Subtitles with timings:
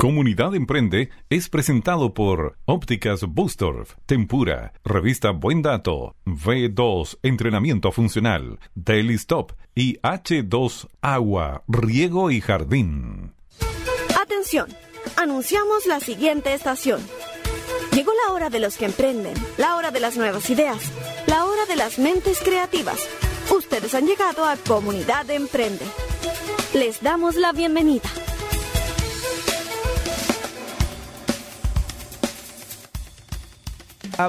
[0.00, 9.12] Comunidad Emprende es presentado por Ópticas Bustorf, Tempura, Revista Buen Dato, V2 Entrenamiento Funcional, Daily
[9.16, 13.34] Stop y H2 Agua, Riego y Jardín.
[14.18, 14.68] Atención,
[15.18, 17.02] anunciamos la siguiente estación.
[17.92, 20.80] Llegó la hora de los que emprenden, la hora de las nuevas ideas,
[21.26, 23.06] la hora de las mentes creativas.
[23.54, 25.84] Ustedes han llegado a Comunidad Emprende.
[26.72, 28.08] Les damos la bienvenida.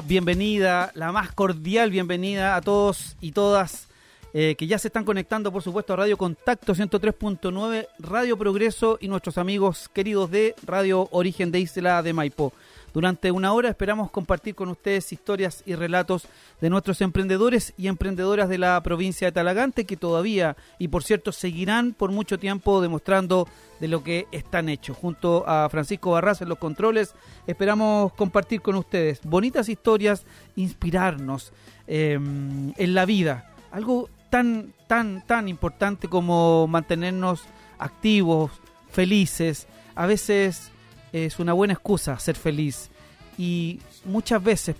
[0.00, 3.88] Bienvenida, la más cordial bienvenida a todos y todas
[4.32, 9.08] eh, que ya se están conectando, por supuesto, a Radio Contacto 103.9, Radio Progreso y
[9.08, 12.54] nuestros amigos queridos de Radio Origen de Isla de Maipo.
[12.92, 16.26] Durante una hora esperamos compartir con ustedes historias y relatos
[16.60, 21.32] de nuestros emprendedores y emprendedoras de la provincia de Talagante que todavía y por cierto
[21.32, 23.48] seguirán por mucho tiempo demostrando
[23.80, 24.96] de lo que están hechos.
[24.96, 27.14] Junto a Francisco Barras en los controles
[27.46, 30.24] esperamos compartir con ustedes bonitas historias,
[30.56, 31.52] inspirarnos
[31.86, 33.54] em, en la vida.
[33.70, 37.42] Algo tan, tan, tan importante como mantenernos
[37.78, 38.50] activos,
[38.90, 39.66] felices.
[39.94, 40.71] A veces
[41.12, 42.90] es una buena excusa ser feliz.
[43.38, 44.76] Y muchas veces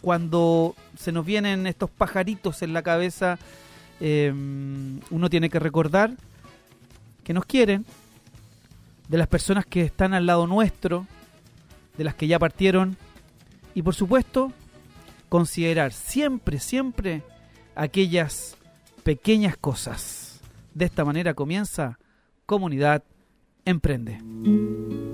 [0.00, 3.38] cuando se nos vienen estos pajaritos en la cabeza,
[4.00, 6.12] em, uno tiene que recordar
[7.24, 7.86] que nos quieren,
[9.08, 11.06] de las personas que están al lado nuestro,
[11.96, 12.96] de las que ya partieron,
[13.74, 14.52] y por supuesto,
[15.28, 17.22] considerar siempre, siempre
[17.74, 18.56] aquellas
[19.04, 20.40] pequeñas cosas.
[20.74, 21.98] De esta manera comienza
[22.46, 23.04] Comunidad
[23.64, 25.13] Emprende.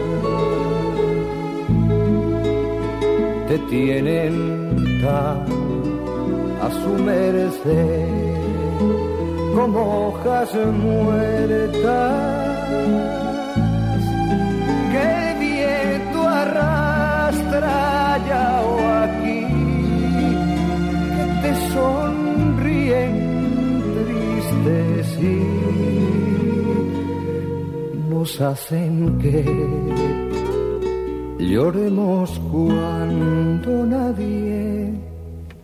[3.69, 5.45] tienen tan
[6.61, 8.31] a su merced
[9.55, 12.13] como hojas muertas
[14.91, 18.73] que el viento arrastra allá o
[19.05, 19.41] aquí
[21.15, 23.13] que te sonríen
[24.05, 25.37] tristes y
[28.09, 30.20] nos hacen que
[31.51, 34.93] Lloremos cuando nadie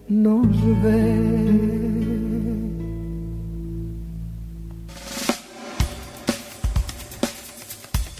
[0.09, 1.15] nos ve.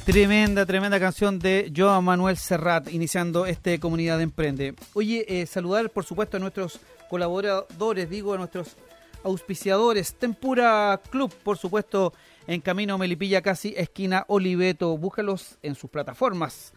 [0.06, 4.74] Tremenda, tremenda canción de Joan Manuel Serrat, iniciando este Comunidad de Emprende.
[4.94, 6.80] Oye, eh, saludar por supuesto a nuestros
[7.10, 8.78] colaboradores, digo, a nuestros
[9.26, 10.14] auspiciadores.
[10.14, 12.14] Tempura Club, por supuesto,
[12.48, 14.98] en Camino Melipilla, casi esquina Oliveto.
[14.98, 16.72] Búscalos en sus plataformas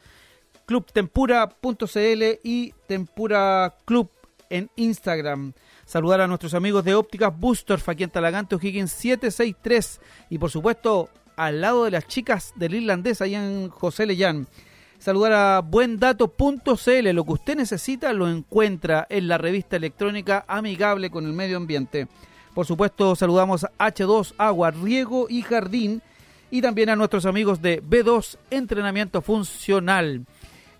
[0.70, 4.08] clubtempura.cl y Tempura Club
[4.50, 5.52] en Instagram.
[5.84, 10.00] Saludar a nuestros amigos de Ópticas Booster, aquí en Talagante, O'Higgins 763.
[10.30, 14.46] Y por supuesto, al lado de las chicas del irlandés, allá en José Leyán.
[15.00, 17.10] Saludar a buendato.cl.
[17.14, 22.06] Lo que usted necesita lo encuentra en la revista electrónica amigable con el medio ambiente.
[22.54, 26.00] Por supuesto, saludamos a H2 Agua, Riego y Jardín.
[26.48, 30.26] Y también a nuestros amigos de B2 Entrenamiento Funcional.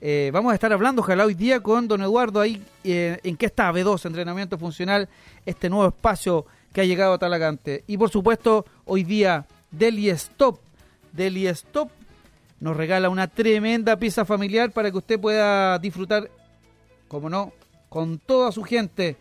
[0.02, 3.46] Eh, vamos a estar hablando, ojalá hoy día, con don Eduardo ahí, eh, en qué
[3.46, 5.10] está B2, entrenamiento funcional,
[5.44, 7.84] este nuevo espacio que ha llegado a Talagante.
[7.86, 10.58] Y por supuesto, hoy día, Deli Stop.
[11.12, 11.90] Deli Stop
[12.60, 16.30] nos regala una tremenda pieza familiar para que usted pueda disfrutar,
[17.06, 17.52] como no,
[17.90, 19.16] con toda su gente.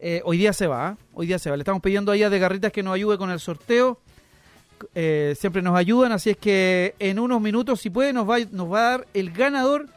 [0.00, 1.56] Eh, hoy día se va, hoy día se va.
[1.56, 4.00] Le estamos pidiendo a ella de Garritas que nos ayude con el sorteo.
[5.36, 8.78] siempre nos ayudan, así es que en unos minutos, si puede, nos va, nos va
[8.78, 9.95] a dar el ganador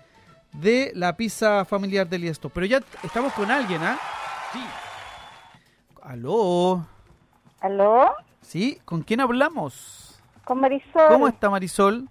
[0.54, 2.50] de la pizza familiar de Liesto.
[2.50, 3.98] Pero ya estamos con alguien, ¿ah?
[4.51, 4.60] Sí.
[6.01, 6.86] ¿Aló?
[7.62, 8.13] ¿Aló?
[8.42, 8.80] ¿Sí?
[8.86, 10.22] ¿Con quién hablamos?
[10.44, 11.07] Con Marisol.
[11.10, 12.07] ¿Cómo está Marisol?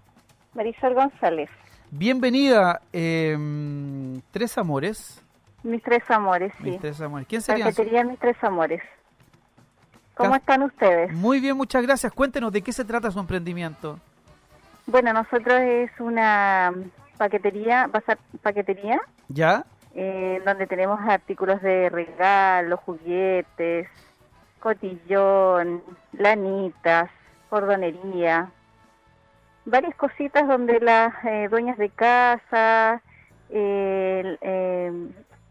[0.55, 1.51] Marisol González.
[1.91, 2.81] Bienvenida.
[2.93, 5.23] eh, tres amores.
[5.63, 6.71] Mis tres amores, sí.
[6.71, 7.27] Mis tres amores.
[7.27, 7.67] ¿Quién sería?
[7.67, 8.81] Paquetería Mis tres amores.
[10.15, 11.13] ¿Cómo están ustedes?
[11.13, 12.13] Muy bien, muchas gracias.
[12.13, 13.99] Cuéntenos de qué se trata su emprendimiento.
[14.87, 16.73] Bueno, nosotros es una
[17.19, 18.99] paquetería, bazar paquetería,
[19.29, 19.65] ¿Ya?
[19.95, 23.89] eh, donde tenemos artículos de regalo, juguetes,
[24.61, 25.83] cotillón,
[26.13, 27.11] lanitas,
[27.51, 28.51] cordonería,
[29.65, 33.03] varias cositas donde las eh, dueñas de casa,
[33.51, 34.93] eh, eh,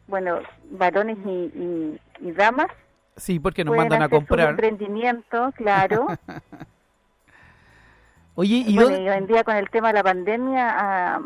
[0.07, 0.39] bueno,
[0.71, 2.67] varones y, y- y damas
[3.17, 4.51] Sí, porque nos mandan a comprar.
[4.51, 6.07] emprendimiento, claro.
[8.35, 11.21] Oye, ¿y bueno, dónde- y hoy en día con el tema de la pandemia, ah,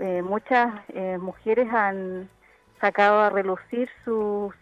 [0.00, 2.28] eh, muchas eh, mujeres han
[2.80, 4.54] sacado a relucir sus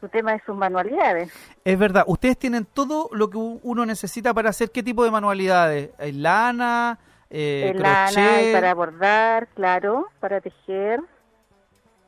[0.00, 1.32] su tema de sus manualidades.
[1.64, 5.90] Es verdad, ustedes tienen todo lo que uno necesita para hacer qué tipo de manualidades.
[5.98, 6.98] ¿Eh, Lana,
[7.30, 8.50] eh, Eh, lana crochet.
[8.50, 11.00] y para bordar, claro, para tejer,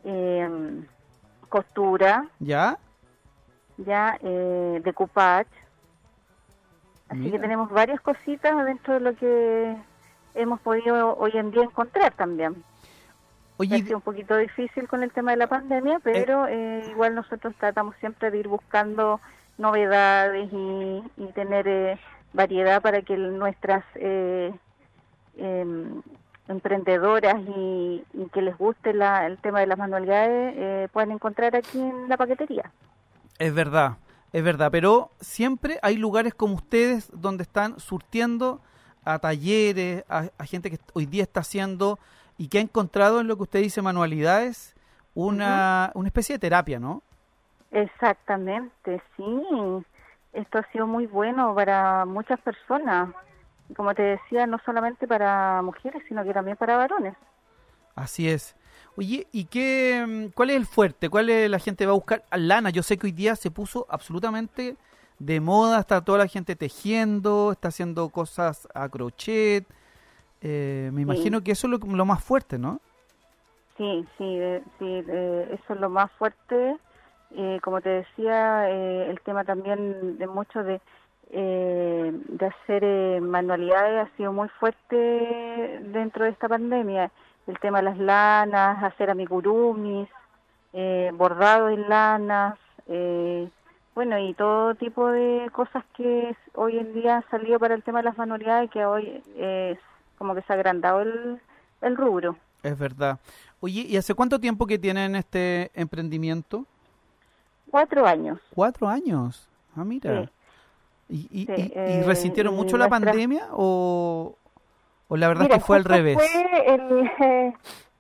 [0.04, 0.82] eh,
[1.48, 2.76] costura, ¿Ya?
[3.78, 5.48] ya, eh, decoupage.
[7.08, 7.32] Así Mira.
[7.32, 9.76] que tenemos varias cositas dentro de lo que
[10.36, 12.62] hemos podido hoy en día encontrar también.
[13.58, 17.14] Oye, ha sido un poquito difícil con el tema de la pandemia, pero eh, igual
[17.14, 19.20] nosotros tratamos siempre de ir buscando
[19.58, 21.98] novedades y, y tener eh,
[22.34, 24.52] variedad para que nuestras eh,
[25.38, 26.02] em,
[26.48, 31.56] emprendedoras y, y que les guste la- el tema de las manualidades eh, puedan encontrar
[31.56, 32.70] aquí en la paquetería.
[33.38, 33.96] es verdad,
[34.32, 38.60] es verdad, pero siempre hay lugares como ustedes donde están surtiendo
[39.06, 41.98] a talleres, a, a gente que hoy día está haciendo
[42.36, 44.76] y que ha encontrado en lo que usted dice manualidades
[45.16, 47.02] una, una especie de terapia, ¿no?
[47.72, 49.24] Exactamente, sí.
[50.32, 53.08] Esto ha sido muy bueno para muchas personas.
[53.74, 57.16] Como te decía, no solamente para mujeres, sino que también para varones.
[57.94, 58.54] Así es.
[58.96, 61.08] Oye, ¿y qué, mm, cuál es el fuerte?
[61.08, 62.22] ¿Cuál es la gente va a buscar?
[62.32, 64.76] Lana, yo sé que hoy día se puso absolutamente
[65.18, 69.64] de moda, está toda la gente tejiendo, está haciendo cosas a crochet.
[70.42, 72.80] Eh, me imagino que eso es lo, lo más fuerte, ¿no?
[73.76, 76.76] Sí, sí, eh, sí, eh, eso es lo más fuerte.
[77.32, 80.80] Eh, como te decía, eh, el tema también de mucho de,
[81.30, 87.10] eh, de hacer eh, manualidades ha sido muy fuerte dentro de esta pandemia.
[87.46, 90.08] El tema de las lanas, hacer amigurumis,
[90.72, 93.48] eh, bordado en lanas, eh,
[93.96, 97.98] bueno, y todo tipo de cosas que hoy en día han salido para el tema
[97.98, 99.78] de las manualidades que hoy es
[100.18, 101.40] como que se ha agrandado el,
[101.80, 102.36] el rubro.
[102.62, 103.18] Es verdad.
[103.60, 106.66] Oye, ¿y hace cuánto tiempo que tienen este emprendimiento?
[107.70, 108.38] Cuatro años.
[108.54, 109.48] Cuatro años.
[109.76, 110.24] Ah, mira.
[110.24, 110.30] Sí.
[111.08, 114.36] ¿Y, y, Sí, y- y eh, resintieron mucho la pandemia o,
[115.08, 116.18] o la verdad Mira, es que fue al revés?
[116.18, 117.54] fue el, eh,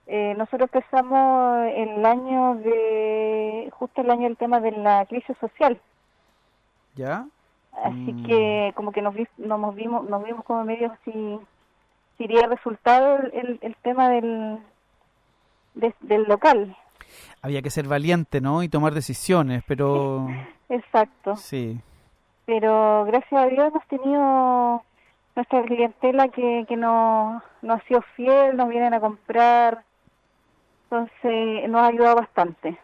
[0.06, 5.80] eh, nosotros empezamos el año de, justo el año del tema de la crisis social.
[6.94, 7.26] ¿Ya?
[7.84, 8.26] Así Mm.
[8.26, 11.12] que como que nos, vi- nos vimos nos vimos como medio si,
[12.16, 14.58] si iría resultado el, el, tema del,
[15.74, 16.74] de- del local.
[17.42, 18.62] Había que ser valiente, ¿no?
[18.62, 20.26] Y tomar decisiones, pero
[20.68, 21.36] Exacto.
[21.36, 21.78] sí.
[22.46, 24.82] pero gracias a Dios hemos tenido
[25.36, 29.84] nuestra clientela que, que nos, nos ha sido fiel, nos vienen a comprar,
[30.90, 32.78] entonces nos ha ayudado bastante.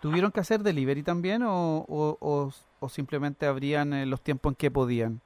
[0.00, 4.56] ¿Tuvieron que hacer delivery también o, o, o- o simplemente abrían eh, los tiempos en
[4.56, 5.20] que podían?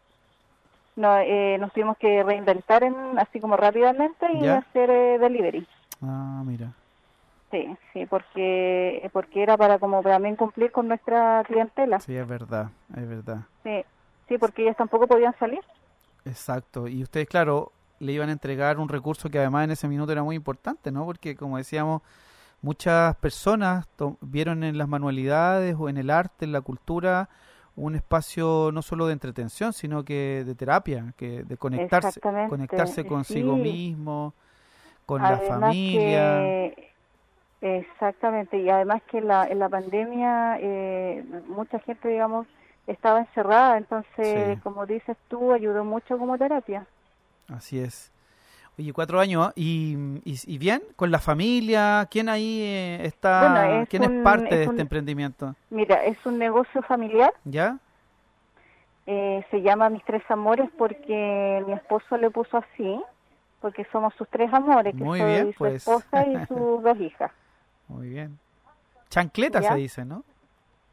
[0.96, 4.56] No, eh, nos tuvimos que reinventar en, así como rápidamente y ¿Ya?
[4.56, 5.66] hacer eh, delivery.
[6.02, 6.74] Ah, mira.
[7.50, 11.98] Sí, sí, porque porque era para como también cumplir con nuestra clientela.
[11.98, 13.46] Sí, es verdad, es verdad.
[13.64, 13.84] Sí,
[14.28, 15.60] sí, porque ellas tampoco podían salir.
[16.24, 16.86] Exacto.
[16.88, 20.22] Y ustedes, claro, le iban a entregar un recurso que además en ese minuto era
[20.24, 21.04] muy importante, ¿no?
[21.04, 22.02] Porque, como decíamos,
[22.62, 23.86] muchas personas
[24.20, 27.28] vieron en las manualidades o en el arte, en la cultura,
[27.76, 33.54] un espacio no solo de entretención, sino que de terapia, que de conectarse, conectarse consigo
[33.54, 33.60] sí.
[33.62, 34.34] mismo,
[35.06, 36.40] con la familia.
[36.40, 36.90] que-
[37.62, 42.46] exactamente, y además que la, en la pandemia eh, mucha gente, digamos,
[42.86, 44.60] estaba encerrada, entonces, Sí.
[44.62, 46.86] como dices tú, ayudó mucho como terapia.
[47.54, 48.10] Así es.
[48.78, 49.52] Oye, cuatro años, ¿ah?
[49.56, 50.82] ¿y, y, y bien?
[50.96, 52.06] ¿Con la familia?
[52.10, 53.40] ¿Quién ahí eh, está?
[53.52, 55.54] Bueno, es ¿Quién es parte es de un- este emprendimiento?
[55.70, 57.78] Mira, es un negocio familiar, ¿Ya?
[59.06, 63.02] eh, se llama Mis Tres Amores porque mi esposo le puso así,
[63.60, 65.74] porque somos sus tres amores, que Muy soy bien, su pues.
[65.86, 67.32] esposa y sus dos hijas.
[67.88, 68.38] Muy bien.
[69.08, 69.72] Chancleta ¿Ya?
[69.72, 70.24] se dice, ¿no?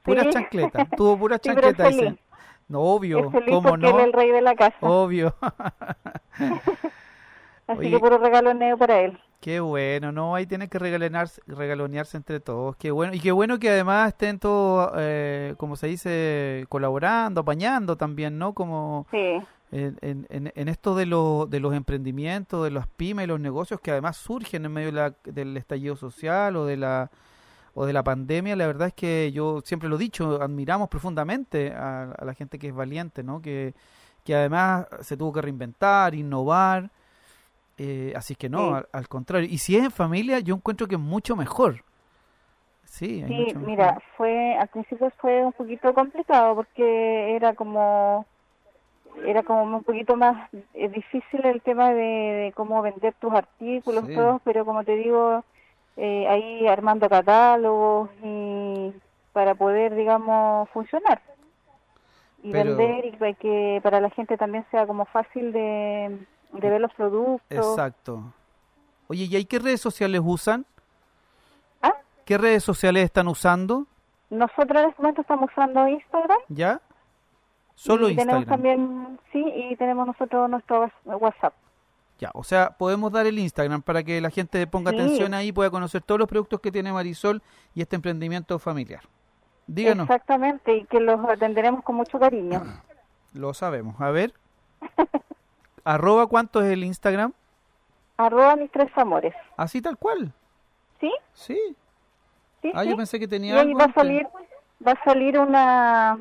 [0.02, 0.30] Pura Sí.
[0.32, 0.86] chancleta.
[0.98, 2.12] Tuvo pura Sí, pero chancleta, feliz.
[2.12, 2.24] dice.
[2.70, 3.98] No, obvio, es ¿cómo él no?
[4.00, 4.78] es el rey de la casa.
[4.82, 5.34] Obvio.
[7.68, 7.90] Así Oye.
[7.92, 9.18] que puro regalo neo para él.
[9.42, 13.60] Qué bueno, no, ahí tienen que regalonearse, regalonearse entre todos, qué bueno, y qué bueno
[13.60, 18.54] que además estén todos, eh, como se dice, colaborando, apañando también, ¿no?
[18.54, 19.40] Como Sí,
[19.72, 23.80] en, en, en- esto de, los de los emprendimientos, de las pymes y los negocios
[23.80, 27.12] que además surgen en medio de la- del estallido social o de la
[27.80, 31.72] o de la pandemia, la verdad es que yo siempre lo he dicho, admiramos profundamente
[31.74, 33.40] a, a la gente que es valiente, ¿no?
[33.40, 33.76] Que,
[34.24, 36.90] que además se tuvo que reinventar, innovar,
[37.78, 38.74] eh, así que no, Sí.
[38.78, 39.48] al, al contrario.
[39.52, 41.84] Y si es en familia, yo encuentro que es mucho mejor.
[42.84, 43.68] Sí, sí, mucho mejor.
[43.70, 48.26] mira, fue al principio fue un poquito complicado porque era como
[49.26, 54.06] era como un poquito más eh, difícil el tema de, de cómo vender tus artículos,
[54.06, 54.16] Sí.
[54.16, 55.44] todos, pero como te digo,
[55.98, 58.94] eh, ahí armando catálogos y
[59.34, 61.22] para poder, digamos, funcionar
[62.44, 66.18] y Pero- vender y para que para la gente también sea como fácil de,
[66.54, 67.42] de ver los productos.
[67.50, 68.24] Exacto.
[69.08, 70.66] Oye, ¿y ahí qué redes sociales usan?
[71.82, 71.94] ¿Ah?
[72.26, 73.86] ¿Qué redes sociales están usando?
[74.30, 76.40] Nosotros en este momento estamos usando Instagram.
[76.50, 76.82] ¿Ya?
[77.76, 78.46] Solo y tenemos Instagram.
[78.62, 81.54] también, sí, y tenemos nosotros nuestro WhatsApp.
[82.20, 84.98] Ya, o sea, podemos dar el Instagram para que la gente ponga Sí.
[84.98, 87.42] atención ahí y pueda conocer todos los productos que tiene Marisol
[87.76, 89.02] y este emprendimiento familiar.
[89.68, 92.62] Díganos, Exactamente, y que los atenderemos con mucho cariño.
[93.34, 94.00] lo sabemos.
[94.02, 94.34] A ver.
[95.84, 97.34] Arroba, ¿cuánto es el Instagram?
[98.18, 99.34] Arroba mis tres amores.
[99.56, 100.34] Así tal cual.
[101.00, 101.12] ¿Sí?
[101.34, 101.60] Sí.
[102.62, 102.90] Sí, Ah, sí.
[102.90, 104.02] yo pensé que Y tenía ahí algo va a antes.
[104.04, 104.28] salir,
[104.86, 106.18] va a salir una,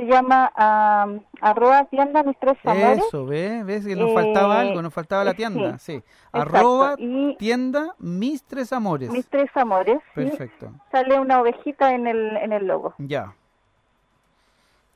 [0.00, 3.04] se llama am, arroba tienda mis tres amores.
[3.06, 3.64] Eso, ¿ves?
[3.66, 4.82] ¿Ves que nos faltaba Eh, algo?
[4.82, 5.78] Nos faltaba la tienda.
[5.78, 6.02] Sí.
[6.32, 9.10] Arroba Y- tienda mis tres amores.
[9.10, 9.98] Mis tres amores.
[10.14, 10.72] Perfecto.
[10.90, 12.94] sale una ovejita en el, en el logo.
[12.98, 13.34] Ya.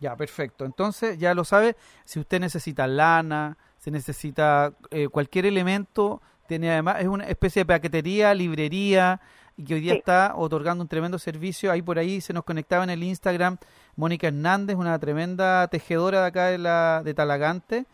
[0.00, 0.64] Ya, perfecto.
[0.64, 6.96] Entonces, ya lo sabe, si usted necesita lana, si necesita eh, cualquier elemento, tiene además,
[7.00, 9.20] es una especie de paquetería, librería,
[9.56, 9.98] y que hoy día Sí.
[9.98, 11.70] está otorgando un tremendo servicio.
[11.70, 13.56] Ahí por ahí se nos conectaba en el Instagram
[13.96, 17.86] Mónica Hernández, una tremenda tejedora de acá de, la, de Talagante,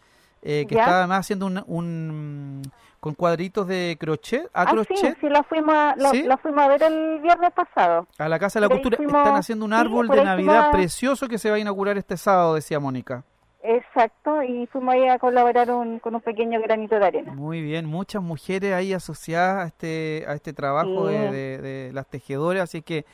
[0.42, 0.82] eh, que ¿Ya?
[0.82, 2.62] está además haciendo un, un-
[2.98, 6.22] con cuadritos de crochet, a Ah, crochet, sí, la fuimos, a, la, ¿Sí?
[6.22, 8.06] la fuimos a ver el viernes pasado.
[8.18, 8.96] a la Casa de la Costura.
[8.98, 12.16] fuimos- Están haciendo un árbol de Navidad fuimos- precioso que se va a inaugurar este
[12.18, 13.24] sábado, decía Mónica.
[13.62, 17.34] Exacto, y fuimos ahí a colaborar un- con un pequeño granito de arena.
[17.34, 21.14] Muy bien, muchas mujeres ahí asociadas a este, a este trabajo Sí.
[21.14, 23.04] de, de- de las tejedoras, así que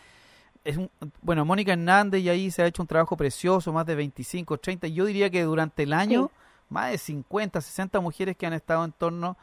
[0.64, 0.88] es un,
[1.22, 4.86] bueno, Mónica Hernández y ahí se ha hecho un trabajo precioso, más de 25, 30,
[4.88, 6.30] yo diría que durante el año
[6.68, 9.36] más de 50, 60 mujeres que han estado en torno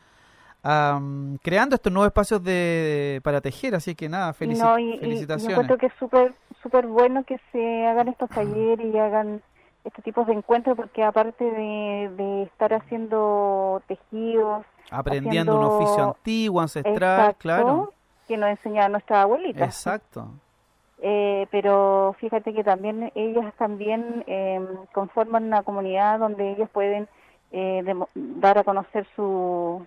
[0.63, 4.83] a mm, creando estos nuevos espacios de, para tejer, así que nada, felici- No, y,
[4.91, 5.51] y- y felicitaciones.
[5.51, 8.29] encuentro que es súper súper bueno que se hagan estos
[8.79, 9.41] talleres y hagan
[9.83, 16.03] estos tipos de encuentros porque aparte de, de estar haciendo tejidos, Aprendiendo un haciendo- oficio
[16.05, 17.93] antiguo, ancestral, exacto, claro.
[18.27, 19.65] que nos enseñaba nuestra abuelita.
[19.65, 20.27] Exacto.
[21.05, 27.09] Eh, pero fíjate que también ellas también eh, conforman una comunidad donde ellas pueden
[27.51, 27.83] eh,
[28.15, 29.85] dar a conocer su,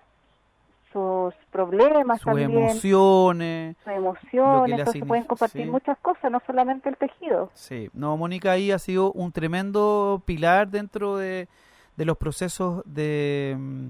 [0.96, 3.76] sus problemas Sus también, emociones.
[3.84, 5.70] sus emociones, entonces pueden compartir sí.
[5.70, 7.50] muchas cosas, no solamente el tejido.
[7.52, 11.48] Sí, no, Mónica ahí ha sido un tremendo pilar dentro de,
[11.96, 13.86] de los procesos de, mm,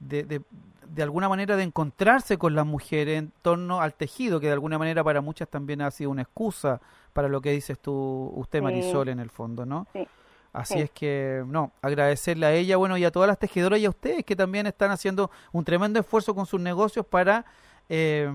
[0.00, 0.40] de, de,
[0.86, 4.78] de alguna manera de encontrarse con las mujeres en torno al tejido, que de alguna
[4.78, 6.80] manera para muchas también ha sido una excusa
[7.14, 8.64] para lo que dices tú, usted Sí.
[8.64, 9.86] Marisol, en el fondo, ¿no?
[9.94, 10.06] Sí.
[10.52, 10.80] Así Sí.
[10.80, 14.24] es que, no, agradecerle a ella, bueno, y a todas las tejedoras y a ustedes
[14.24, 17.44] que también están haciendo un tremendo esfuerzo con sus negocios para
[17.88, 18.28] eh,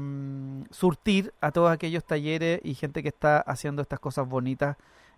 [0.71, 4.75] surtir a todos aquellos talleres y gente que está haciendo estas cosas bonitas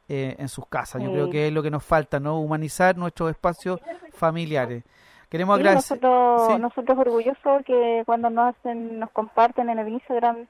[0.09, 1.01] eh, en sus casas.
[1.01, 1.13] Yo Sí.
[1.13, 2.39] creo que es lo que nos falta, ¿no?
[2.39, 3.79] Humanizar nuestros espacios
[4.13, 4.83] familiares.
[5.29, 6.01] Queremos Sí, agradecer.
[6.01, 10.47] nosotros, nosotros orgullosos que cuando nos hacen, nos comparten en el Instagram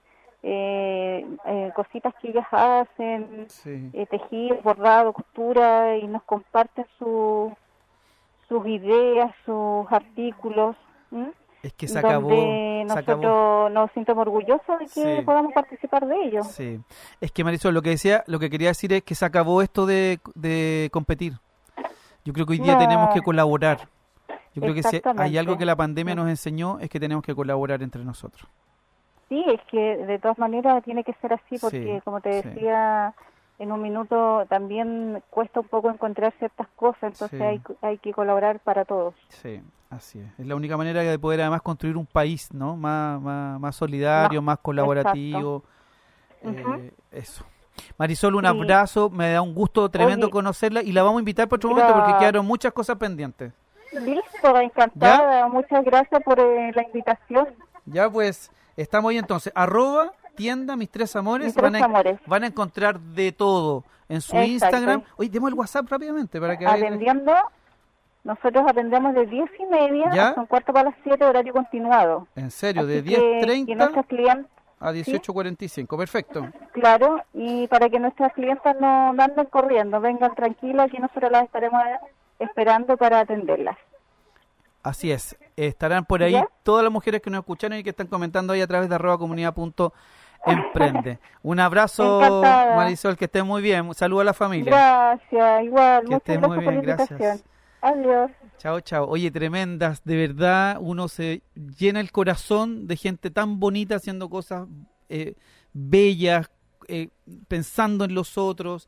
[0.50, 3.90] eh, eh, cositas que ellas hacen, Sí.
[3.94, 7.52] eh, tejido, bordado, costura y nos comparten su,
[8.48, 10.76] sus ideas, sus artículos.
[11.12, 11.32] ¿m?
[11.64, 12.30] Es que se acabó.
[12.30, 13.22] donde se acabó.
[13.22, 15.22] nosotros nos sentimos orgullosos de que Sí.
[15.26, 16.44] podamos participar de ello.
[16.44, 16.80] Sí.
[17.20, 19.86] Es que Marisol, lo que decía, lo que quería decir es que se acabó esto
[19.86, 21.34] de, de competir.
[22.24, 22.80] Yo creo que hoy día No.
[22.80, 23.90] tenemos que colaborar.
[24.54, 27.36] Yo creo que si hay algo que la pandemia nos enseñó es que tenemos que
[27.36, 28.50] colaborar entre nosotros.
[29.30, 32.48] Sí, es que de todas maneras tiene que ser así porque, Sí, como te sí.
[32.50, 33.14] decía
[33.60, 37.44] en un minuto, también cuesta un poco encontrar ciertas cosas, entonces Sí.
[37.44, 39.16] hay, hay que colaborar para todos.
[39.30, 40.40] Sí, así es.
[40.40, 42.76] Es la única manera de poder además construir un país, ¿no?
[42.78, 45.64] Más, más, más solidario, No, más colaborativo.
[46.44, 47.46] Eh, eso.
[47.98, 50.32] Marisol, un abrazo, me da un gusto tremendo Oye.
[50.32, 53.54] conocerla y la vamos a invitar por otro momento porque quedaron muchas cosas pendientes.
[53.92, 55.48] Listo, encantada.
[55.48, 57.48] Muchas gracias por eh, la invitación.
[57.86, 59.52] Ya pues, estamos ahí entonces.
[59.56, 61.48] Arroba tienda mis tres amores.
[61.48, 62.20] Mis tres van, a, amores.
[62.26, 64.52] van a encontrar de todo en su Exacto.
[64.52, 65.04] Instagram.
[65.18, 67.34] Oye, demos el WhatsApp rápidamente para que Atendiendo,
[68.24, 70.28] nosotros atendemos de 10 y media ¿Ya?
[70.30, 72.28] hasta un cuarto para las 7, horario continuado.
[72.36, 75.98] En serio, de Así y 10.30 nuestros clientes, a 18.45.
[75.98, 76.48] Perfecto.
[76.72, 81.46] claro, y para que nuestras clientas no, no anden corriendo, vengan tranquilas y nosotros las
[81.46, 81.82] estaremos
[82.40, 83.78] esperando para atenderlas.
[84.84, 85.38] Así es.
[85.56, 88.68] Estarán por ahí todas las mujeres que nos escucharon y que están comentando ahí a
[88.68, 89.94] través de arroba comunidad punto
[90.46, 91.20] emprende.
[91.42, 92.76] Un abrazo, Encantada.
[92.76, 93.88] Marisol, que esté muy bien.
[93.88, 94.72] Un saludo a la familia.
[94.72, 96.04] Gracias, igual.
[96.04, 97.44] Que gracias muy bien, gracias.
[97.82, 98.32] Adiós.
[98.58, 99.08] Chao, chao.
[99.08, 104.68] Oye, tremendas, de verdad, uno se llena el corazón de gente tan bonita haciendo cosas
[105.10, 105.36] eh,
[105.74, 106.50] bellas,
[106.88, 107.10] eh,
[107.48, 108.88] pensando en los otros.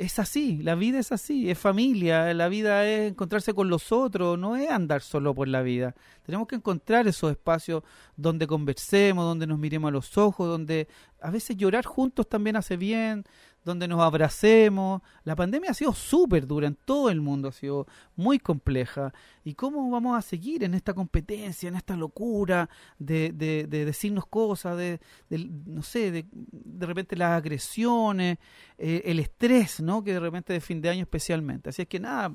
[0.00, 4.38] Es así, la vida es así, es familia, la vida es encontrarse con los otros,
[4.38, 5.94] no es andar solo por la vida.
[6.24, 7.82] Tenemos que encontrar esos espacios
[8.16, 10.88] donde conversemos, donde nos miremos a los ojos, donde
[11.20, 13.24] a veces llorar juntos también hace bien,
[13.64, 15.02] donde nos abracemos.
[15.24, 17.86] La pandemia ha sido súper dura en todo el mundo, ha sido
[18.16, 19.12] muy compleja.
[19.44, 24.26] ¿Y cómo vamos a seguir en esta competencia, en esta locura de, de, de decirnos
[24.26, 28.38] cosas, de, de, no sé, de, de repente las agresiones,
[28.78, 30.02] eh, el estrés, ¿no?
[30.02, 31.70] Que de repente de fin de año especialmente.
[31.70, 32.34] Así es que nada,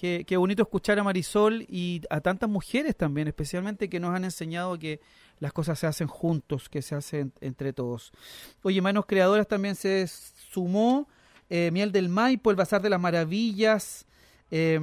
[0.00, 4.78] qué, bonito escuchar a Marisol y a tantas mujeres también, especialmente que nos han enseñado
[4.78, 5.00] que
[5.40, 8.10] las cosas se hacen juntos, que se hacen entre todos.
[8.62, 11.06] Oye, Manos Creadoras también se sumó,
[11.50, 14.06] eh, Miel del Maipo, el Bazar de las Maravillas,
[14.50, 14.78] eh,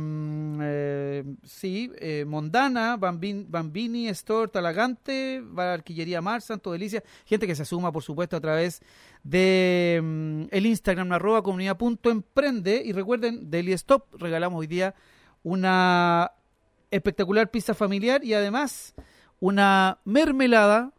[0.61, 7.65] eh, sí, eh, Mondana, Bambin- Bambini, Store, Talagante, Barquillería Mar, Santo Delicia, gente que se
[7.65, 8.81] suma, por supuesto, a través
[9.23, 14.95] de mm, el Instagram, arroba comunidad.emprende, y recuerden, Daily Stop, regalamos hoy día
[15.43, 16.31] una
[16.89, 18.95] espectacular pizza familiar y además
[19.39, 20.93] una mermelada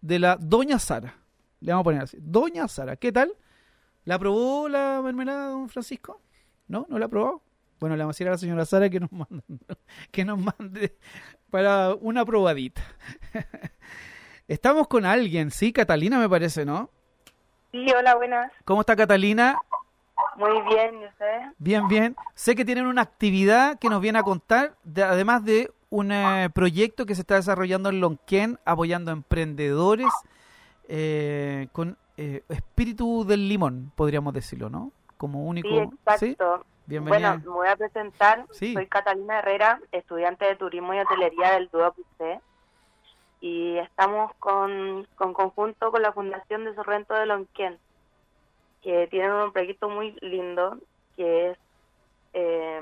[0.00, 1.14] de la Doña Sara.
[1.60, 2.16] Le vamos a poner así.
[2.20, 3.32] Doña Sara, ¿qué tal?
[4.04, 6.20] ¿La probó la mermelada, don Francisco?
[6.68, 6.86] ¿No?
[6.88, 7.42] ¿No la probó?
[7.80, 9.42] Bueno, le vamos a decir a la señora Sara que nos mande,
[10.10, 10.96] que nos mande
[11.50, 12.82] para una probadita.
[14.48, 16.90] Estamos con alguien, sí, Catalina me parece, ¿no?
[17.72, 18.52] Sí, hola, buenas.
[18.64, 19.58] ¿Cómo está Catalina?
[20.36, 21.40] Muy bien, ¿y usted?
[21.58, 22.16] Bien, bien.
[22.34, 26.48] Sé que tienen una actividad que nos viene a contar, de- además de un eh,
[26.54, 30.08] proyecto que se está desarrollando en Lonquén, apoyando a emprendedores
[30.88, 34.92] eh, con eh, espíritu del limón, podríamos decirlo, ¿no?
[35.16, 35.68] Como único.
[36.18, 36.64] Sí, exacto.
[36.86, 37.30] Bienvenida.
[37.30, 38.46] Bueno, me voy a presentar.
[38.52, 38.72] Sí.
[38.72, 42.40] Soy Catalina Herrera, estudiante de Turismo y Hotelería del DUOC UC.
[43.40, 47.78] Y estamos con, con conjunto con la Fundación de Sorrento de Lonquén,
[48.82, 50.78] que tienen un proyecto muy lindo,
[51.16, 51.58] que es
[52.32, 52.80] eh,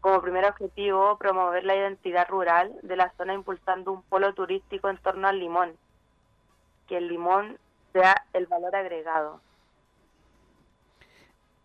[0.00, 4.98] como primer objetivo promover la identidad rural de la zona impulsando un polo turístico en
[4.98, 5.76] torno al limón,
[6.86, 7.58] que el limón
[7.92, 9.40] sea el valor agregado.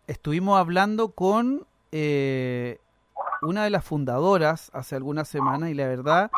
[0.06, 2.78] Estuvimos hablando con eh,
[3.40, 6.30] una de las fundadoras hace algunas semanas y la verdad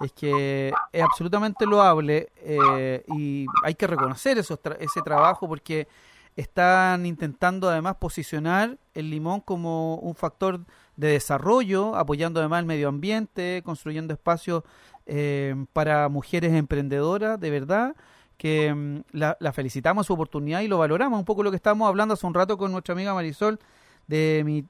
[0.00, 5.88] es que es absolutamente loable eh, y hay que reconocer esos ese trabajo porque
[6.36, 10.60] están intentando además posicionar el limón como un factor
[10.94, 14.62] de desarrollo, apoyando además el medio ambiente, construyendo espacios
[15.06, 17.96] eh, para mujeres emprendedoras, de verdad
[18.38, 21.18] que mm, la, la felicitamos su oportunidad y lo valoramos.
[21.18, 23.58] Un poco lo que estábamos hablando hace un rato con nuestra amiga Marisol
[24.06, 24.64] de mi,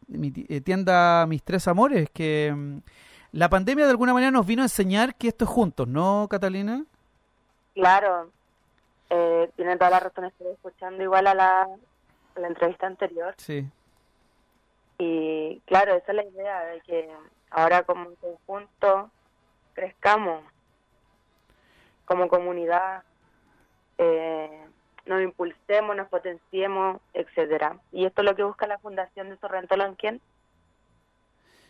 [0.48, 2.78] eh, tienda Mis Tres Amores, que mm,
[3.33, 6.85] la pandemia de alguna manera nos vino a enseñar que esto es juntos, ¿no, Catalina?
[7.74, 8.31] Claro,
[9.11, 13.64] eh, tienen toda la razón, estoy escuchando igual a la, a la entrevista anterior Sí.
[14.98, 17.09] y claro, esa es la idea de que
[17.50, 19.11] ahora como conjunto
[19.74, 20.42] crezcamos
[22.04, 23.04] como comunidad,
[23.98, 24.64] eh,
[25.06, 27.78] nos impulsemos, nos potenciemos, etcétera.
[27.92, 30.20] Y esto es lo que busca la Fundación de Sorrento Lonquén,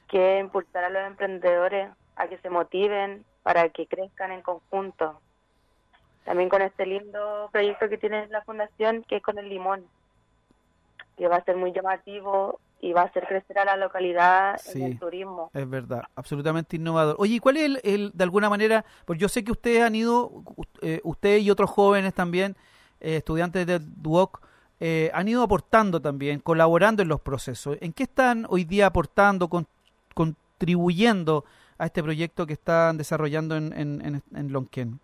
[0.09, 5.21] que es impulsar a los emprendedores a que se motiven para que crezcan en conjunto.
[6.25, 9.87] También con este lindo proyecto que tiene la Fundación, que es con el limón,
[11.17, 14.81] que va a ser muy llamativo y va a hacer crecer a la localidad Sí.
[14.81, 15.51] en el turismo.
[15.53, 17.17] Es verdad, absolutamente innovador.
[17.19, 19.95] Oye, ¿y cuál es el, el- de alguna manera, pues yo sé que ustedes han
[19.95, 20.31] ido,
[20.83, 22.57] eh, usted y otros jóvenes también,
[23.01, 24.41] eh, estudiantes del DUOC,
[24.81, 27.77] eh, han ido aportando también, colaborando en los procesos.
[27.81, 29.67] ¿En qué están hoy día aportando, con-
[30.15, 31.45] contribuyendo
[31.79, 35.01] a este proyecto que están desarrollando en, en, en, en Lonquén?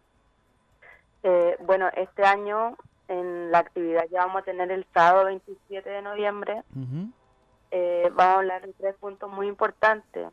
[1.22, 2.76] Eh, bueno, este año
[3.08, 6.62] en la actividad que vamos a tener el sábado 27 de noviembre,
[7.70, 10.28] eh, vamos a hablar de tres puntos muy importantes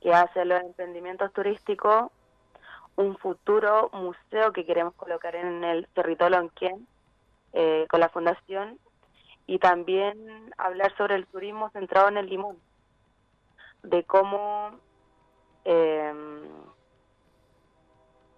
[0.00, 2.10] que hace los emprendimientos turísticos,
[2.96, 6.86] un futuro museo que queremos colocar en el Cerrito Lonquien
[7.52, 8.78] eh, con la fundación
[9.46, 12.58] y también hablar sobre el turismo centrado en el limón,
[13.82, 14.72] de cómo
[15.64, 16.44] em,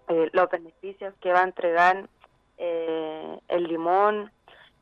[0.08, 2.08] eh, los beneficios que va a entregar
[2.58, 4.30] eh, el limón,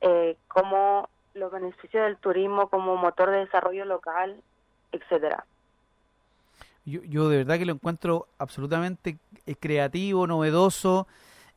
[0.01, 4.43] eh, cómo los beneficios del turismo como motor de desarrollo local,
[4.93, 5.45] etcétera.
[6.85, 9.19] Yo, yo de verdad que lo encuentro absolutamente
[9.61, 11.07] creativo, novedoso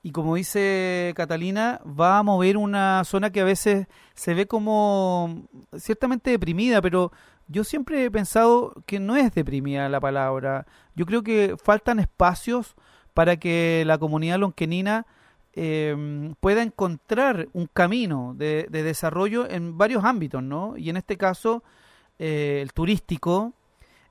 [0.01, 5.43] y como dice Catalina, va a mover una zona que a veces se ve como
[5.77, 7.11] ciertamente deprimida, pero
[7.47, 10.65] yo siempre he pensado que no es deprimida la palabra.
[10.95, 12.75] Yo creo que faltan espacios
[13.13, 15.05] para que la comunidad lonquenina
[15.53, 20.77] eh, pueda encontrar un camino de, desarrollo en varios ámbitos, ¿no?
[20.77, 21.63] Y en este caso,
[22.19, 23.53] eh, el turístico,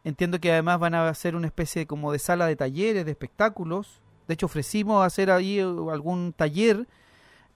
[0.05, 4.01] entiendo que además van a ser una especie como de sala de talleres, de espectáculos,
[4.29, 6.87] de hecho, ofrecimos hacer ahí uh, algún taller.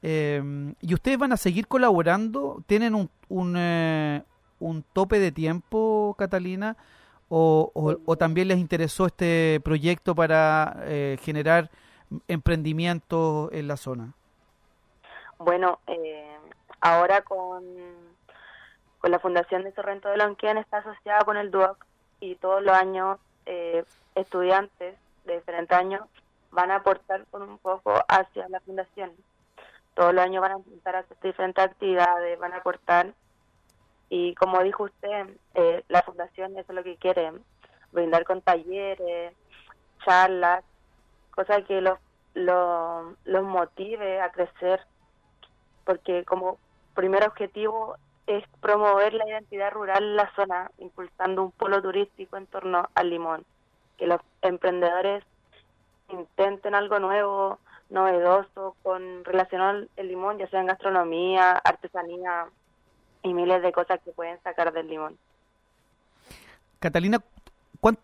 [0.01, 2.65] Em, ¿Y ustedes van a seguir colaborando?
[2.67, 4.23] ¿Tienen un, un, eh,
[4.59, 6.77] un tope de tiempo, Catalina?
[7.29, 7.71] O,
[8.05, 11.71] o, también les interesó este proyecto para eh, generar
[12.29, 14.13] emprendimientos en la zona?
[15.39, 16.37] Bueno, eh,
[16.81, 17.65] ahora con,
[18.99, 21.85] con la Fundación de Sorrento de Lonquén está asociada con el DUOC
[22.21, 23.19] y todos los años
[24.15, 26.03] estudiantes de diferentes años
[26.53, 29.11] van a aportar con un poco hacia la fundación.
[29.95, 33.13] Todos los años van a intentar hacer diferentes actividades, van a aportar.
[34.09, 37.33] Y como dijo usted, eh, la fundación eso es lo que quiere,
[37.93, 39.35] brindar con talleres,
[40.05, 40.65] charlas,
[41.35, 41.99] cosas que los,
[42.35, 44.81] los, motive a crecer,
[45.85, 46.59] porque como
[46.95, 52.47] primer objetivo es promover la identidad rural en la zona, impulsando un polo turístico en
[52.47, 53.45] torno al limón,
[53.99, 55.25] que los emprendedores
[56.09, 57.59] intenten algo nuevo,
[57.91, 62.47] novedoso, con relacionado al limón, ya sea en gastronomía, artesanía
[63.23, 65.19] y miles de cosas que pueden sacar del limón.
[66.79, 67.23] Catalina,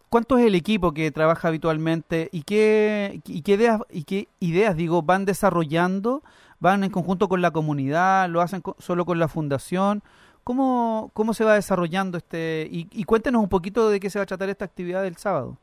[0.09, 4.77] ¿cuánto es el equipo que trabaja habitualmente y qué, y qué ideas y qué ideas
[4.77, 6.23] digo van desarrollando?
[6.61, 8.29] ¿Van en conjunto con la comunidad?
[8.29, 10.03] ¿Lo hacen solo con la fundación?
[10.43, 12.67] ¿Cómo, cómo se va desarrollando este?
[12.71, 15.57] Y, y cuéntenos un poquito de qué se va a tratar esta actividad del sábado.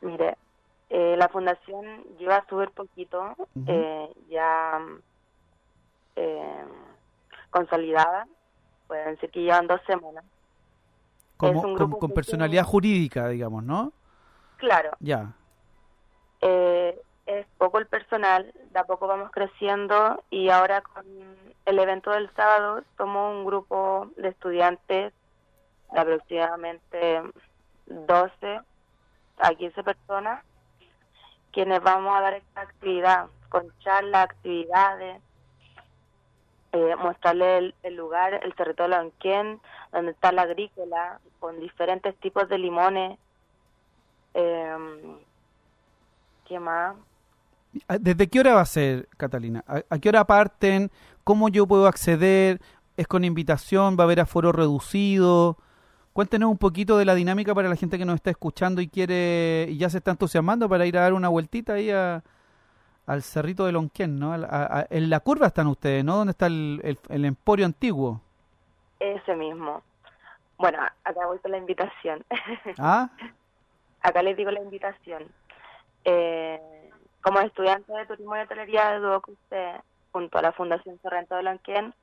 [0.00, 0.36] Mire,
[0.90, 1.86] eh, la fundación
[2.18, 4.80] lleva subir poquito, eh, ya
[6.16, 6.64] eh,
[7.50, 8.26] consolidada,
[8.88, 10.24] pueden decir que llevan dos semanas.
[11.50, 13.92] Como, con, personalidad jurídica, digamos, ¿no?
[14.56, 14.90] Claro.
[15.00, 15.32] Ya.
[16.40, 21.04] es poco el personal, de a poco vamos creciendo y ahora con
[21.66, 25.12] el evento del sábado somos un grupo de estudiantes
[25.92, 27.22] de aproximadamente
[27.86, 28.60] 12
[29.38, 30.44] a 15 personas
[31.52, 35.22] quienes vamos a dar esta actividad, con charlas, actividades,
[36.96, 39.60] mostrarle el, lugar, el territorio Lonquén,
[39.92, 43.18] donde está la agrícola, con diferentes tipos de limones.
[44.34, 44.76] Eh,
[46.46, 46.96] ¿Qué más?
[48.00, 49.64] ¿Desde qué hora va a ser, Catalina?
[49.66, 50.90] ¿A, qué hora parten?
[51.24, 52.60] ¿Cómo yo puedo acceder?
[52.96, 53.96] ¿Es con invitación?
[53.98, 55.56] ¿Va a haber aforo reducido?
[56.12, 59.66] Cuéntenos un poquito de la dinámica para la gente que nos está escuchando y quiere
[59.70, 61.90] y ya se está entusiasmando para ir a dar una vueltita ahí
[63.06, 64.34] al Cerrito de Lonquén, ¿no?
[64.34, 66.16] en la curva están ustedes, ¿no?
[66.16, 68.20] ¿Dónde está el, emporio antiguo?
[69.00, 69.82] Ese mismo.
[70.58, 72.24] Bueno, acá voy con la invitación.
[72.78, 73.10] ¿Ah?
[74.02, 75.24] Acá les digo la invitación.
[76.04, 76.60] Eh,
[77.20, 79.76] como estudiante de turismo y hotelería de usted
[80.12, 81.94] junto a la Fundación Cerrito de Lonquén,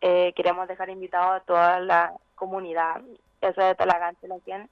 [0.00, 3.02] eh, queremos dejar invitado a toda la comunidad
[3.42, 4.68] eso de Talagante quien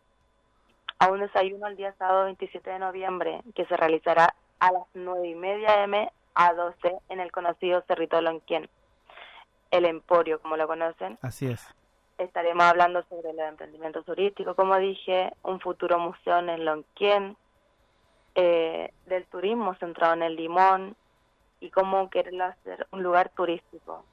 [0.99, 5.29] a un desayuno el día sábado 27 de noviembre, que se realizará a las 9
[5.29, 8.69] y media m a 12 en el conocido Cerrito Lonquien,
[9.71, 11.19] el Emporio, como lo conocen.
[11.23, 11.67] Así es.
[12.19, 17.37] Estaremos hablando sobre los emprendimientos turísticos, como dije, un futuro museo en Lonquien,
[18.35, 20.95] eh, del turismo centrado en el limón
[21.59, 24.05] y cómo quererlo hacer un lugar turístico.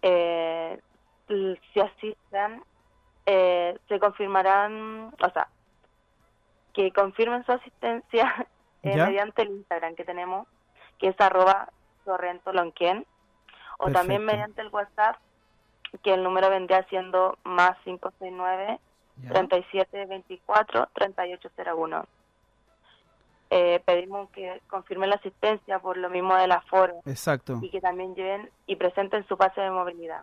[0.00, 0.80] Eh,
[1.28, 2.62] si asisten,
[3.26, 5.48] eh, se confirmarán, o sea,
[6.72, 8.46] que confirmen su asistencia
[8.90, 10.46] eh, mediante el Instagram que tenemos,
[10.98, 11.68] que es arroba
[12.04, 13.06] Sorrento Lonquien,
[13.78, 15.16] o también mediante el WhatsApp,
[16.02, 18.78] que el número vendría siendo más 569
[19.28, 22.06] 3724 3801.
[23.50, 27.58] eh, pedimos que confirmen la asistencia por lo mismo del aforo Exacto.
[27.62, 30.22] y que también lleven y presenten su pase de movilidad.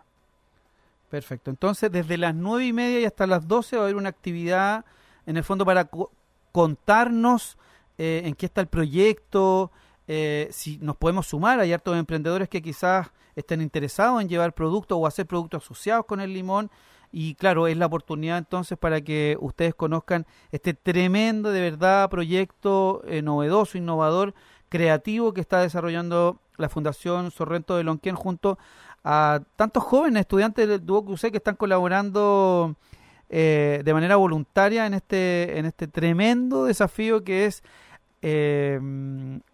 [1.08, 1.50] Perfecto.
[1.50, 4.84] Entonces, desde las nueve y media y hasta las 12 va a haber una actividad,
[5.26, 6.10] en el fondo, para co-
[6.52, 7.56] contarnos
[7.98, 9.70] eh, en qué está el proyecto,
[10.08, 11.60] eh, si nos podemos sumar.
[11.60, 16.20] Hay hartos emprendedores que quizás estén interesados en llevar productos o hacer productos asociados con
[16.20, 16.70] el limón.
[17.10, 23.02] Y claro, es la oportunidad entonces para que ustedes conozcan este tremendo, de verdad, proyecto
[23.06, 24.34] eh, novedoso, innovador,
[24.70, 28.58] creativo que está desarrollando la Fundación Sorrento de Lonquén junto
[29.04, 32.76] a tantos jóvenes estudiantes del Duoc que están colaborando
[33.34, 37.62] eh, de manera voluntaria en este, en este tremendo desafío que es,
[38.20, 38.78] eh,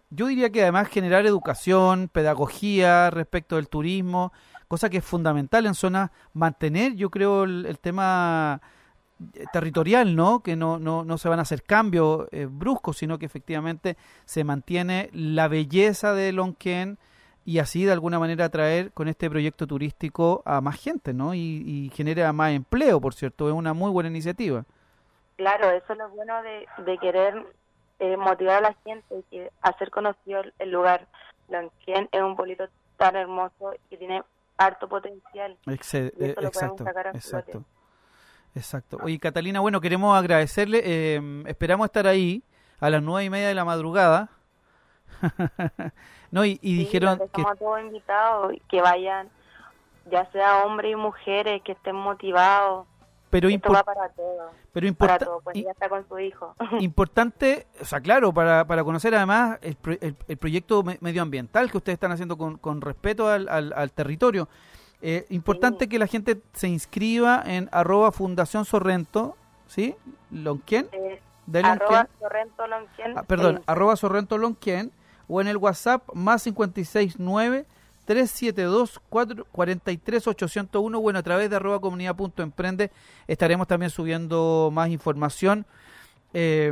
[0.09, 4.33] yo diría que además generar educación, pedagogía respecto del turismo,
[4.67, 8.61] cosa que es fundamental en zonas, mantener, yo creo, el, tema
[9.33, 10.41] eh, territorial, ¿no?
[10.41, 14.43] Que no, no, no se van a hacer cambios eh, bruscos, sino que efectivamente se
[14.43, 16.99] mantiene la belleza de Lonquén
[17.49, 21.33] y así de alguna manera atraer con este proyecto turístico a más gente, ¿no?
[21.33, 24.65] Y, y genera más empleo, por cierto, es una muy buena iniciativa.
[25.35, 27.43] Claro, eso es lo bueno de, de querer
[27.97, 31.07] eh, motivar a la gente y hacer conocido el, lugar.
[31.49, 32.65] Lonquén es un pueblito
[32.97, 34.21] tan hermoso y tiene
[34.55, 35.57] harto potencial.
[35.65, 36.85] Eh, exacto,
[37.15, 37.63] exacto.
[38.53, 38.99] Exacto.
[39.01, 40.83] Oye, Catalina, bueno, queremos agradecerle.
[40.83, 42.43] eh, esperamos estar ahí
[42.79, 44.29] a las nueve y media de la madrugada.
[46.31, 49.29] no, y, y Sí, dijeron que Estamos todos invitados que vayan,
[50.11, 52.87] ya sea hombres y mujeres, que estén motivados.
[53.29, 54.51] pero, Esto va para todos.
[54.73, 56.55] pero Para importa- todos, pues ya está con su hijo.
[56.79, 61.69] importante, o sea, claro, para, para conocer además el, pro- el- el proyecto me- medioambiental
[61.71, 64.47] que ustedes están haciendo con, con respeto al, al- al territorio.
[65.01, 65.89] Eh, importante Sí.
[65.89, 69.95] que la gente se inscriba en arroba Fundación Sorrento, ¿sí?
[70.29, 72.07] Lonquén, Eh, de arroba.
[72.19, 72.63] Sorrento
[73.15, 74.91] Ah, perdón, arroba Sorrento Lonquén,
[75.29, 77.65] o en el WhatsApp más 569
[78.05, 82.91] 372 43 801 bueno, a través de arroba comunidad.emprende
[83.27, 85.65] estaremos también subiendo más información.
[86.33, 86.71] Eh,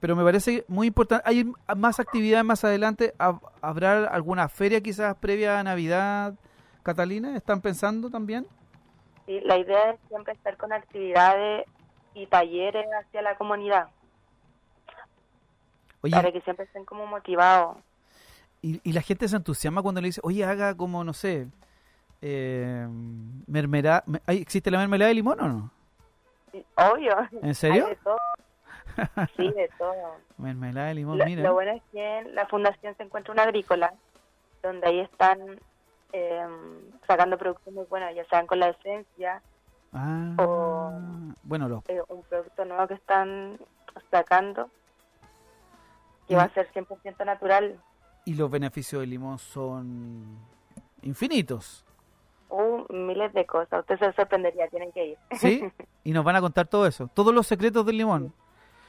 [0.00, 1.24] pero me parece muy importante.
[1.26, 3.14] ¿Hay más actividades más adelante?
[3.18, 6.34] ¿Hab- ¿Habrá alguna feria quizás previa a Navidad,
[6.82, 7.36] Catalina?
[7.36, 8.46] ¿Están pensando también?
[9.24, 11.66] Sí, la idea es siempre estar con actividades
[12.14, 13.88] y talleres hacia la comunidad,
[16.06, 17.76] Oye, para que siempre estén como motivados.
[18.62, 21.46] y, y la gente se entusiasma cuando le dice, oye, haga como, no sé,
[22.22, 22.86] eh,
[23.46, 24.02] mermelada.
[24.06, 25.70] me- ¿hay- ¿Existe la mermelada de limón o no?
[26.76, 27.14] Obvio.
[27.42, 27.84] ¿En serio?
[27.84, 28.18] Hay de todo.
[29.36, 30.16] Sí, de todo.
[30.38, 31.42] Mermelada de limón, Lo, mira.
[31.42, 33.92] lo bueno es que en la fundación se encuentra una agrícola,
[34.62, 35.38] donde ahí están
[36.12, 36.46] eh,
[37.06, 39.42] sacando productos muy buenos, ya sean con la esencia,
[39.92, 40.92] Ah, o-
[41.42, 43.58] bueno, los eh, un producto nuevo que están
[44.10, 44.70] sacando,
[46.26, 47.78] que Y- va a ser 100% natural.
[48.24, 50.38] y los beneficios del limón son
[51.02, 51.82] infinitos,
[52.48, 53.80] Uh, miles de cosas.
[53.80, 55.18] Usted se sorprendería, tienen que ir.
[55.32, 55.64] ¿sí?
[56.04, 58.32] y nos van a contar todo eso, todos los secretos del limón.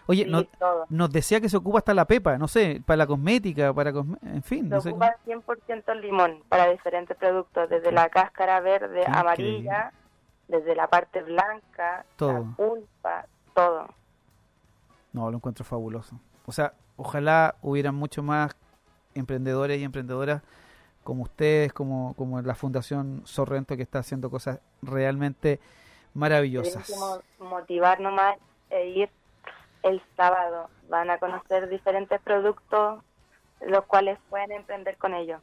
[0.05, 0.85] Oye, Sí, no- todo.
[0.89, 4.19] nos decía que se ocupa hasta la pepa, no sé, para la cosmética, para cosme-
[4.21, 4.89] en fin, Se no sé.
[4.89, 9.91] ocupa 100% el limón para diferentes productos, desde la cáscara verde, Qué amarilla,
[10.47, 12.33] desde la parte blanca, Todo.
[12.33, 13.87] la pulpa, todo.
[15.13, 16.17] No, lo encuentro fabuloso.
[16.45, 18.55] O sea, ojalá hubieran mucho más
[19.15, 20.41] emprendedores y emprendedoras
[21.03, 25.61] como ustedes, como, como la Fundación Sorrento, que está haciendo cosas realmente
[26.13, 26.91] maravillosas.
[27.39, 28.35] Motivar nomás
[28.69, 29.09] e ir
[29.83, 30.69] el sábado.
[30.89, 33.01] Van a conocer diferentes productos,
[33.61, 35.39] los cuales pueden emprender con ellos.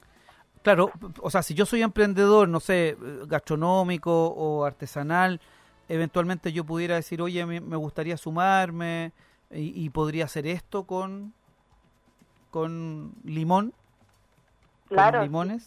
[0.62, 0.90] Claro,
[1.20, 5.40] o sea, si yo soy emprendedor, no sé, gastronómico o artesanal,
[5.88, 9.12] eventualmente yo pudiera decir, oye, me me gustaría sumarme
[9.50, 11.34] y, y podría hacer esto con,
[12.54, 13.72] con limón,
[14.88, 15.28] Claro, con sí.
[15.28, 15.62] limones,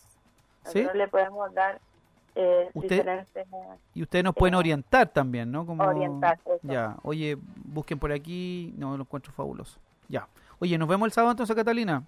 [0.64, 0.80] ¿sí?
[0.80, 1.82] nosotros le podemos dar
[2.36, 3.48] eh, Usted- diferentes...
[3.94, 5.66] Y ustedes nos pueden Eh, orientar también, ¿no?
[5.66, 6.60] Como, orientar, eso.
[6.64, 9.80] Ya, oye, busquen por aquí, no lo encuentro fabuloso.
[10.08, 10.28] Ya.
[10.60, 12.04] Oye, nos vemos el sábado entonces, Catalina.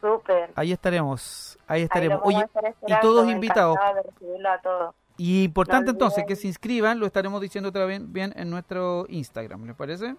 [0.00, 0.52] Súper.
[0.54, 2.20] Ahí estaremos, ahí estaremos.
[2.22, 2.44] Oye,
[2.86, 3.76] y todos invitados.
[3.78, 4.94] a todos.
[5.16, 9.06] Y importante No entonces que se inscriban, lo estaremos diciendo otra vez bien en nuestro
[9.08, 10.14] Instagram, ¿les parece?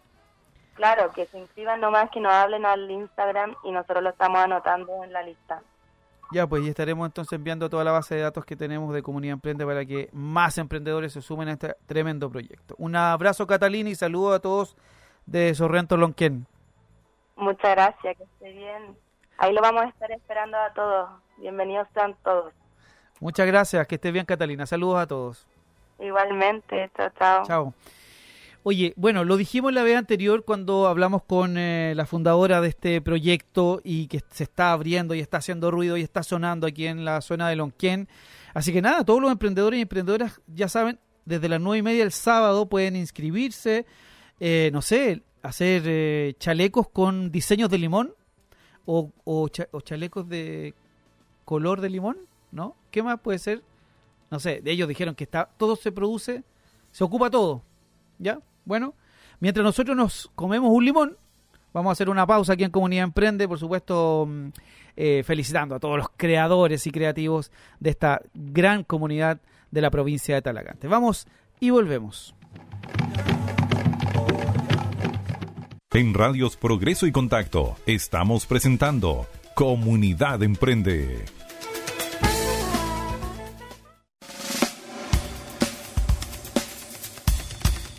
[0.75, 5.03] Claro, que se inscriban nomás, que nos hablen al Instagram y nosotros lo estamos anotando
[5.03, 5.61] en la lista.
[6.31, 9.33] Ya, pues y estaremos entonces enviando toda la base de datos que tenemos de Comunidad
[9.33, 12.75] Emprende para que más emprendedores se sumen a este tremendo proyecto.
[12.77, 14.75] Un abrazo, Catalina, y saludos a todos
[15.25, 16.45] de Sorrento Lonquén.
[17.35, 18.97] Muchas gracias, que esté bien.
[19.37, 21.09] Ahí lo vamos a estar esperando a todos.
[21.37, 22.53] Bienvenidos sean todos.
[23.19, 24.65] Muchas gracias, que esté bien, Catalina.
[24.65, 25.47] Saludos a todos.
[25.99, 27.45] Igualmente, chao, chao.
[27.45, 27.73] Chao.
[28.67, 32.99] Oye, bueno, lo dijimos la vez anterior cuando hablamos con eh, la fundadora de este
[32.99, 37.05] proyecto y que se está abriendo y está haciendo ruido y está sonando aquí en
[37.05, 38.09] la zona de Lonquén.
[38.55, 41.99] Así que nada, todos los emprendedores y emprendedoras ya saben, desde las nueve y media
[42.01, 43.85] del sábado pueden inscribirse,
[44.39, 48.15] eh, no sé, hacer eh, chalecos con diseños de limón
[48.87, 49.47] o,
[49.83, 50.73] chalecos de
[51.45, 52.17] color de limón,
[52.51, 52.75] ¿no?
[52.89, 53.61] ¿Qué más puede ser?
[54.31, 56.43] No sé, ellos dijeron que está todo se produce,
[56.89, 57.61] se ocupa todo,
[58.17, 58.39] ¿ya?
[58.65, 58.95] Bueno,
[59.39, 61.17] mientras nosotros nos comemos un limón,
[61.73, 64.47] vamos a hacer una pausa aquí en Comunidad Emprende, por supuesto, mm,
[64.97, 69.39] eh, felicitando a todos los creadores y creativos de esta gran comunidad
[69.71, 70.87] de la provincia de Talagante.
[70.87, 71.27] Vamos
[71.59, 72.35] y volvemos.
[75.91, 81.23] En Radios Progreso y Contacto estamos presentando Comunidad Emprende.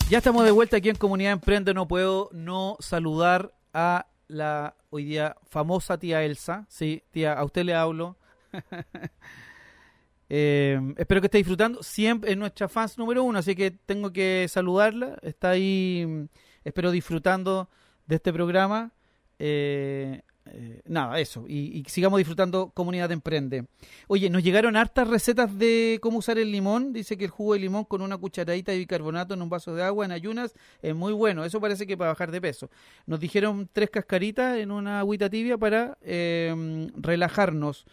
[0.08, 1.74] Ya estamos de vuelta aquí en Comunidad Emprende.
[1.74, 6.64] No puedo no saludar a la hoy día famosa tía Elsa.
[6.68, 8.16] Sí, tía, a usted le hablo.
[10.28, 11.82] eh, espero que esté disfrutando.
[11.82, 15.18] Siempre es nuestra fans número uno, así que tengo que saludarla.
[15.22, 16.28] Está ahí,
[16.62, 17.68] espero disfrutando
[18.06, 18.92] de este programa.
[19.40, 21.44] Eh, eh, nada, eso.
[21.48, 23.66] Y, sigamos disfrutando Comunidad Emprende.
[24.08, 26.92] Oye, nos llegaron hartas recetas de cómo usar el limón.
[26.92, 29.82] Dice que el jugo de limón con una cucharadita de bicarbonato en un vaso de
[29.82, 31.44] agua en ayunas es muy bueno.
[31.44, 32.70] Eso parece que para bajar de peso.
[33.06, 37.86] Nos dijeron tres cascaritas en una agüita tibia para eh, relajarnos.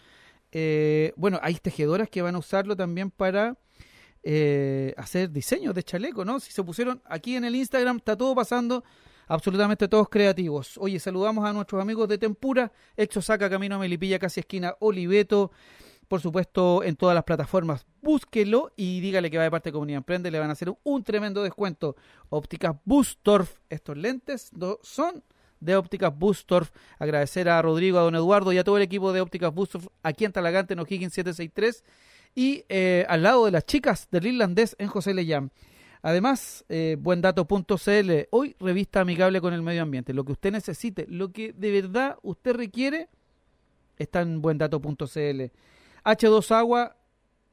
[0.52, 3.58] Eh, bueno, hay tejedoras que van a usarlo también para
[4.22, 6.40] eh, hacer diseños de chaleco, ¿no?
[6.40, 8.84] Si se pusieron aquí en el Instagram, está todo pasando
[9.28, 10.78] absolutamente todos creativos.
[10.78, 15.52] Oye, saludamos a nuestros amigos de Tempura, Exo Saca, Camino a Melipilla, casi esquina Oliveto.
[16.08, 19.98] Por supuesto, en todas las plataformas, búsquelo y dígale que va de parte de Comunidad
[19.98, 21.96] Emprende, le van a hacer un tremendo descuento.
[22.30, 24.52] Ópticas Bustorf, estos lentes
[24.84, 25.24] son
[25.60, 26.72] de Ópticas Bustorf.
[27.00, 30.26] Agradecer a Rodrigo, a don Eduardo y a todo el equipo de Ópticas Bustorf aquí
[30.26, 31.84] en Talagante, en O'Higgins 763
[32.36, 35.52] y eh, al lado de las chicas del irlandés en José Leyán.
[36.06, 40.14] Además, eh, buendato.cl, hoy revista amigable con el medio ambiente.
[40.14, 43.08] Lo que usted necesite, lo que de verdad usted requiere,
[43.98, 45.42] está en buendato.cl.
[46.04, 46.98] H2 Agua,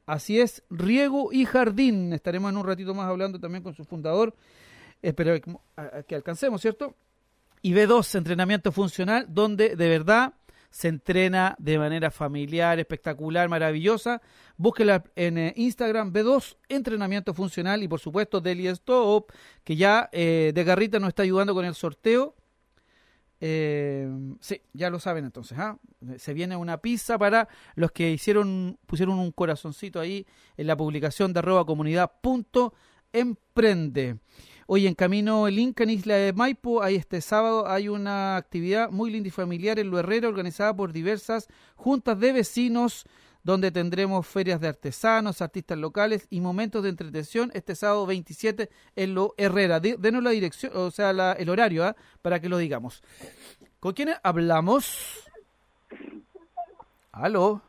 [0.05, 2.11] así es, riego y jardín.
[2.11, 4.35] Estaremos en un ratito más hablando también con su fundador.
[5.01, 6.93] Espero que, que alcancemos, ¿cierto?
[7.61, 10.33] Y B2, entrenamiento funcional, donde de verdad
[10.71, 14.21] se entrena de manera familiar, espectacular, maravillosa.
[14.57, 19.31] Búsquela en eh, Instagram B2 Entrenamiento Funcional y por supuesto Deli Stop,
[19.63, 22.35] que ya eh, de Garrita nos está ayudando con el sorteo.
[23.41, 24.07] Eh,
[24.39, 25.57] sí, ya lo saben entonces.
[25.59, 25.77] ¿ah?
[26.17, 31.33] Se viene una pizza para los que hicieron, pusieron un corazoncito ahí en la publicación
[31.33, 32.73] de arroba comunidad punto
[33.11, 34.17] emprende.
[34.67, 38.89] Hoy en camino el Inca en Isla de Maipo, hay este sábado hay una actividad
[38.89, 43.05] muy linda y familiar en Lo Herrera organizada por diversas juntas de vecinos
[43.43, 49.15] donde tendremos ferias de artesanos, artistas locales y momentos de entretención este sábado 27 en
[49.15, 49.79] Lo Herrera.
[49.79, 51.95] denos la dirección, o sea, la, el horario, ¿eh?
[52.21, 53.03] para que lo digamos.
[53.79, 55.27] ¿Con quién hablamos?
[57.11, 57.61] ¿Aló?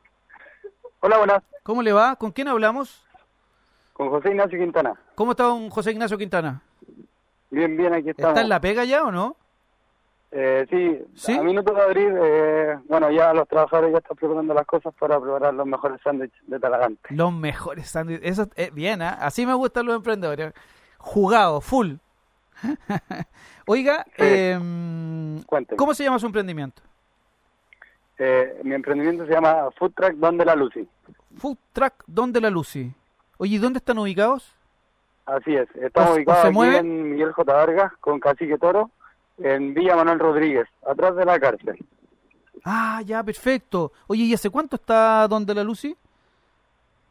[1.01, 1.43] Hola, buenas.
[1.63, 2.17] ¿Cómo le va?
[2.17, 3.05] ¿Con quién hablamos?
[3.95, 4.95] Con José Ignacio Quintana.
[5.15, 6.63] ¿Cómo está don José Ignacio Quintana?
[7.53, 8.31] Bien, bien, aquí estamos.
[8.31, 9.37] ¿Está en la pega ya o no?
[10.31, 11.37] Eh, sí, ¿Sí?
[11.37, 15.21] a minutos de abrir, eh, bueno, ya los trabajadores ya están preparando las cosas para
[15.21, 17.15] preparar los mejores sándwiches de Talagante.
[17.15, 19.11] Los mejores sándwiches, eso es bien, ¿eh?
[19.19, 20.55] así me gustan los emprendedores.
[20.97, 21.97] Jugado, full.
[23.67, 24.59] Oiga, eh,
[25.77, 26.81] ¿cómo se llama su emprendimiento?
[28.17, 30.89] Eh, mi emprendimiento se llama Food Truck Donde la Lucy.
[31.37, 32.91] Food Truck Donde la Lucy.
[33.37, 34.55] Oye, ¿y dónde están ubicados?
[35.27, 37.53] Así es, estamos ubicados aquí en Miguel J.
[37.53, 38.91] Vargas con Cacique Toro,
[39.39, 41.79] en Villa Manuel Rodríguez, atrás de la cárcel.
[42.65, 43.93] Ah, ya, perfecto.
[44.07, 45.97] Oye, ¿y hace cuánto está Donde la Lucy?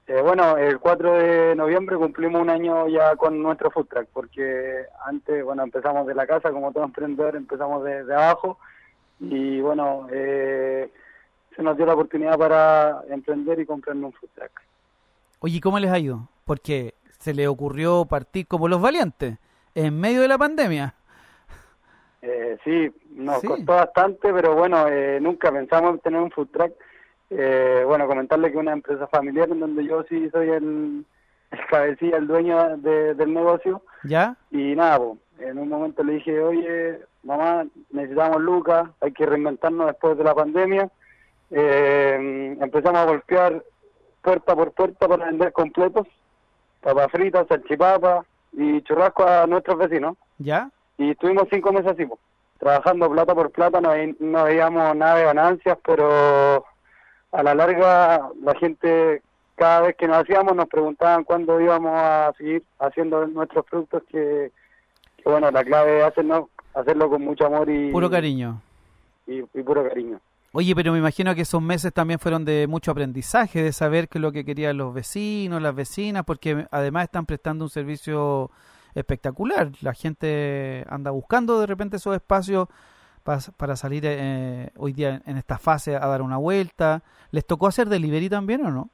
[0.08, 4.86] Eh, bueno, el 4 de noviembre cumplimos un año ya con nuestro food truck, porque
[5.06, 8.58] antes, bueno, empezamos de la casa, como todo emprendedor, empezamos de, de abajo,
[9.21, 10.91] y bueno, eh,
[11.56, 14.62] se nos dio la oportunidad para emprender y comprarnos un food truck.
[15.40, 16.27] Oye, ¿cómo les ha ido?
[16.44, 19.38] Porque se le ocurrió partir como los valientes,
[19.76, 20.96] en medio de la pandemia.
[22.24, 23.48] Eh, sí, nos sí.
[23.48, 26.74] costó bastante, pero bueno, eh, nunca pensamos en tener un food truck.
[27.30, 31.06] Eh, bueno, comentarle que una empresa familiar en donde yo sí soy el,
[31.52, 33.84] el cabecilla, el dueño de, del negocio.
[34.04, 34.36] ¿Ya?
[34.50, 35.00] Y nada,
[35.40, 40.34] en un momento le dije, oye, mamá, necesitamos lucas, hay que reinventarnos después de la
[40.34, 40.90] pandemia.
[41.52, 43.63] Eh, empezamos a golpear
[44.24, 46.08] puerta por puerta para vender completos
[46.82, 50.17] papas fritas, salchipapas y churrasco a nuestros vecinos.
[50.38, 50.69] ¿Ya?
[50.98, 52.06] Y estuvimos cinco meses así,
[52.60, 56.65] trabajando plata por plata, no, no veíamos nada de ganancias, pero
[57.32, 59.21] a la larga la gente,
[59.56, 64.52] cada vez que nos hacíamos, nos preguntaban cuándo íbamos a seguir haciendo nuestros productos, que,
[65.17, 68.62] que, bueno, la clave es hacernos, hacerlo con mucho amor y, Puro cariño.
[69.27, 70.19] y, y puro cariño.
[70.54, 74.17] Oye, pero me imagino que esos meses también fueron de mucho aprendizaje, de saber qué
[74.17, 78.52] es lo que querían los vecinos, las vecinas, porque además están prestando un servicio
[78.93, 79.71] espectacular.
[79.81, 82.67] La gente anda buscando de repente esos espacios
[83.23, 87.02] pa- para, salir eh, hoy día en esta fase a dar una vuelta.
[87.31, 88.89] ¿Les tocó hacer delivery también o no?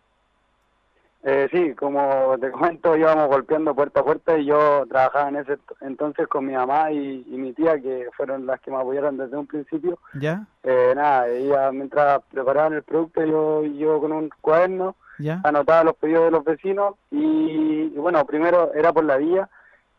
[1.29, 5.57] Eh, sí, como te comento, íbamos golpeando puerta a puerta y yo trabajaba en ese
[5.81, 9.35] entonces con mi mamá y, y mi tía, que fueron las que me apoyaron desde
[9.35, 9.99] un principio.
[10.13, 10.45] ¿Ya?
[10.63, 15.41] Eh, nada, ella mientras preparaban el producto, yo, yo con un cuaderno ¿Ya?
[15.43, 19.49] anotaba los pedidos de los vecinos y, y bueno, primero era por la villa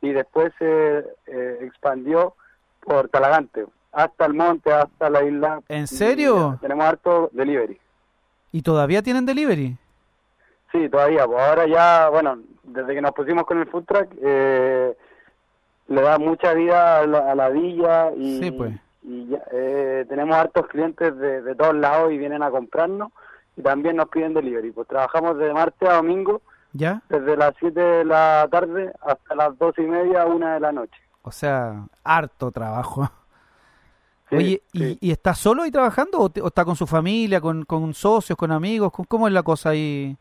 [0.01, 2.37] y después se eh, expandió
[2.81, 5.61] por Talagante, hasta el monte, hasta la isla.
[5.69, 6.57] ¿En Y serio?
[6.63, 7.79] tenemos harto delivery.
[8.51, 9.77] ¿Y todavía tienen delivery?
[10.73, 11.27] Sí, todavía.
[11.27, 14.97] Pues ahora ya, bueno, desde que nos pusimos con el food truck, eh,
[15.89, 18.75] le da mucha vida a la, a la villa y, Sí, pues.
[19.03, 23.11] y ya, eh, tenemos hartos clientes de, de todos lados y vienen a comprarnos
[23.57, 24.71] y también nos piden delivery.
[24.73, 26.43] Pues trabajamos de martes a domingo,
[26.75, 27.01] ¿Ya?
[27.09, 31.01] desde las 7 de la tarde hasta las dos y media, una de la noche.
[31.23, 33.11] O sea, harto trabajo.
[34.29, 34.99] Sí, Oye, ¿y, sí.
[35.01, 38.37] ¿y está solo ahí trabajando o, te- o está con su familia, con, con socios,
[38.37, 38.93] con amigos?
[38.93, 40.15] ¿Cómo, cómo es la cosa ahí?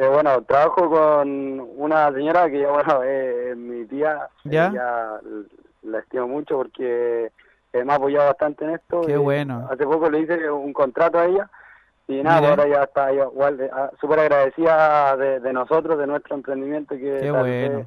[0.00, 4.28] Eh, bueno, trabajo con una señora que, bueno, es mi tía.
[4.44, 4.68] ¿Ya?
[4.68, 5.20] Ella
[5.82, 7.32] la estimo mucho porque
[7.72, 9.00] eh, me ha apoyado bastante en esto.
[9.02, 9.66] Qué Eh, bueno.
[9.70, 11.48] Hace poco le hice un contrato a ella
[12.06, 16.36] y nada, ahora ya está igual de- ah, súper agradecida de, de nosotros, de nuestro
[16.36, 17.86] emprendimiento que Qué bueno.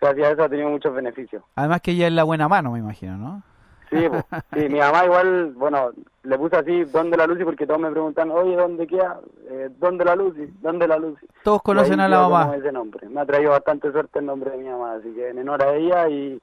[0.00, 1.42] gracias a eso ha tenido muchos beneficios.
[1.56, 3.42] Además que ella es la buena mano, me imagino, ¿no?
[3.90, 4.24] Sí, po.
[4.54, 5.90] sí, mi mamá igual, bueno,
[6.22, 7.44] le puse así, ¿dónde la Lucy?
[7.44, 9.20] Porque todos me preguntan, oye, ¿dónde queda?
[9.50, 10.48] Eh, ¿Dónde la Lucy?
[10.60, 11.26] ¿Dónde la Lucy?
[11.42, 12.54] Todos conocen a la mamá.
[12.56, 13.08] ese nombre.
[13.08, 15.74] Me ha traído bastante suerte el nombre de mi mamá, así que en honor a
[15.74, 16.40] ella y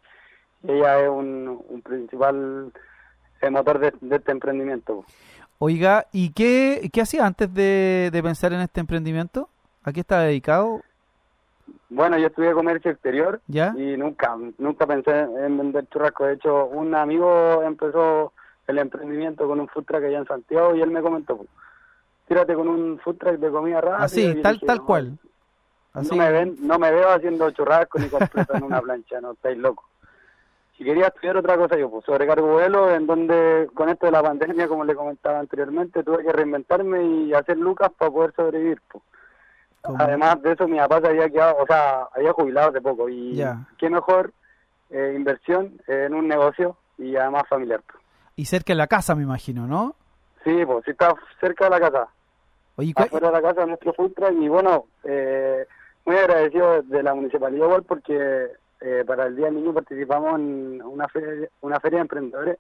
[0.68, 2.72] ella es un, un principal
[3.42, 5.06] eh, motor de, de este emprendimiento.
[5.60, 9.50] Oiga, ¿y qué, qué hacía antes de, de pensar en este emprendimiento?
[9.84, 10.82] ¿A qué estaba dedicado?
[11.90, 13.74] Bueno, yo estudié comercio exterior ¿Ya?
[13.78, 16.26] y nunca, nunca pensé en vender churrasco.
[16.26, 18.34] De hecho, un amigo empezó
[18.68, 21.46] el emprendimiento con un food truck allá en Santiago y él me comentó,
[22.28, 24.04] tírate con un food truck de comida rápida.
[24.04, 25.18] Así, tal, dije, tal "No, cual.
[25.94, 26.10] Así.
[26.10, 29.58] No me ven, no me veo haciendo churrasco ni completo en una plancha, no estáis
[29.58, 29.86] locos.
[30.78, 34.22] Si quería estudiar otra cosa, yo pues sobrecargo vuelo, en donde con esto de la
[34.22, 38.80] pandemia, como le comentaba anteriormente, tuve que reinventarme y hacer lucas para poder sobrevivir.
[38.92, 39.04] pues.
[39.88, 39.98] ¿Cómo?
[40.04, 43.36] Además de eso, mi papá se había quedado, o sea, había jubilado hace poco y
[43.36, 43.66] Ya.
[43.78, 44.32] qué mejor
[44.90, 47.82] eh, inversión en un negocio y además familiar.
[48.36, 49.96] Y cerca de la casa, me imagino, ¿no?
[50.44, 52.08] Sí, pues si está cerca de la casa,
[52.76, 55.66] Oye, ¿cuál- afuera de la casa de nuestro truck y bueno, eh,
[56.06, 58.48] muy agradecido de la municipalidad igual porque
[58.80, 62.58] eh, para el Día del Niño participamos en una feria, una feria de emprendedores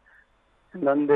[0.73, 1.13] en donde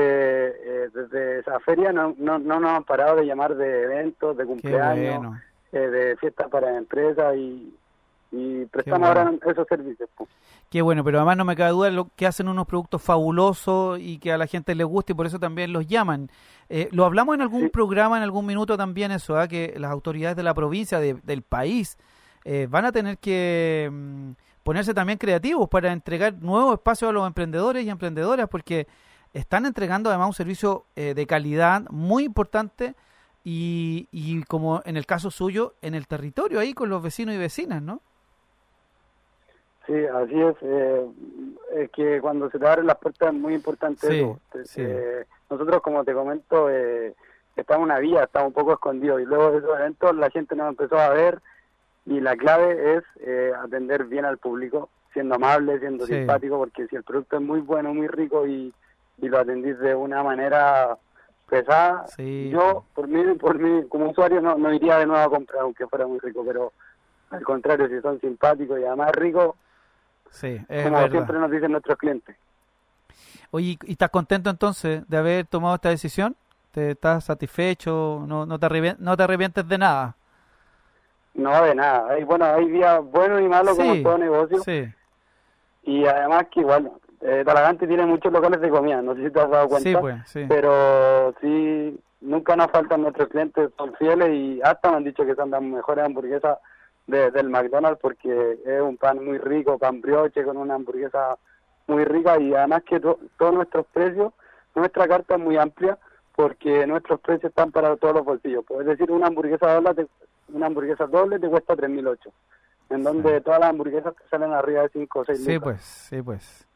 [0.64, 4.46] eh, desde esa feria no, no, no nos han parado de llamar de eventos, de
[4.46, 5.40] cumpleaños, bueno.
[5.72, 7.74] Eh, de fiestas para empresas y,
[8.30, 9.20] y prestamos bueno.
[9.30, 10.08] ahora esos servicios.
[10.16, 10.28] pues.
[10.70, 14.18] Qué bueno, pero además no me cabe duda lo que hacen unos productos fabulosos y
[14.18, 16.30] que a la gente les gusta y por eso también los llaman.
[16.70, 17.68] Eh, lo hablamos en algún Sí.
[17.68, 19.48] programa, en algún minuto también eso, ¿ah?
[19.48, 21.98] que las autoridades de la provincia, de- del país,
[22.44, 24.30] eh, van a tener que mm,
[24.62, 28.86] ponerse también creativos para entregar nuevos espacios a los emprendedores y emprendedoras porque
[29.34, 32.94] están entregando además un servicio eh, de calidad muy importante
[33.44, 37.38] y, y como en el caso suyo, en el territorio ahí con los vecinos y
[37.38, 38.00] vecinas, ¿no?
[39.86, 40.56] Sí, así es.
[40.62, 41.06] eh,
[41.74, 44.40] es que cuando se te abren las puertas es muy importante Sí, eso.
[44.64, 44.82] Sí.
[44.84, 47.14] eh, nosotros, como te comento, eh,
[47.56, 50.54] estamos en una vía, estamos un poco escondidos y luego de esos eventos la gente
[50.54, 51.40] nos empezó a ver
[52.06, 56.14] y la clave es eh, atender bien al público, siendo amable, siendo Sí.
[56.14, 58.72] simpático, porque si el producto es muy bueno, muy rico y,
[59.18, 60.96] y lo atendís de una manera
[61.52, 62.48] pesada, Sí.
[62.50, 65.86] yo, por mí, por mí, como usuario, no, no iría de nuevo a comprar, aunque
[65.86, 66.72] fuera muy rico, pero
[67.30, 69.54] al contrario, si son simpáticos y además ricos,
[70.30, 71.10] Sí, es como verdad.
[71.10, 72.34] siempre nos dicen nuestros clientes.
[73.50, 76.34] Oye, ¿y estás contento entonces de haber tomado esta decisión?
[76.72, 78.24] ¿Te estás satisfecho?
[78.26, 80.16] ¿No, no, te, no te arrepientes de nada?
[81.34, 82.08] No, de nada.
[82.12, 84.58] Hay, bueno, hay días buenos y malos como Sí, todo negocio.
[84.58, 84.88] Sí,
[85.84, 86.90] Y además que igual,
[87.22, 89.88] eh, Talagante tiene muchos locales de comida, no sé si te has dado cuenta.
[89.88, 90.44] sí, pues, sí.
[90.48, 95.34] Pero sí, nunca nos faltan nuestros clientes, son fieles y hasta me han dicho que
[95.34, 96.58] son las mejores hamburguesas
[97.06, 101.36] de- del McDonald's porque es un pan muy rico, pan brioche con una hamburguesa
[101.88, 103.18] muy rica y además que todos
[103.54, 104.32] nuestros precios,
[104.74, 105.98] nuestra carta es muy amplia
[106.34, 108.64] porque nuestros precios están para todos los bolsillos.
[108.66, 110.06] Pues, es decir, una hamburguesa doble te,
[110.52, 112.18] una hamburguesa doble te cuesta 3.008,
[112.90, 116.22] en donde todas las hamburguesas te salen arriba de 5 o 6 Sí, pues, sí,
[116.22, 116.66] pues.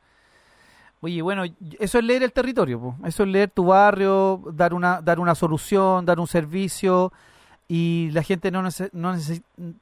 [1.07, 1.45] Oye, bueno,
[1.79, 6.05] eso es leer el territorio, eso es leer tu barrio, dar una, dar una solución,
[6.05, 7.13] dar un servicio
[7.69, 9.15] y la gente no, no,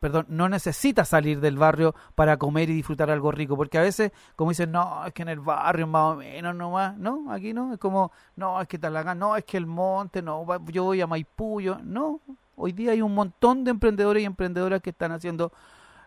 [0.00, 4.12] perdón, no necesita salir del barrio para comer y disfrutar algo rico, porque a veces,
[4.36, 7.72] como dicen, no, es que en el barrio más o menos nomás, no, aquí no,
[7.72, 11.06] es como, no, es que Talagán, no, es que el monte, no, yo voy a
[11.06, 12.20] Maipú, no,
[12.54, 15.52] hoy día hay un montón de emprendedores y emprendedoras que están haciendo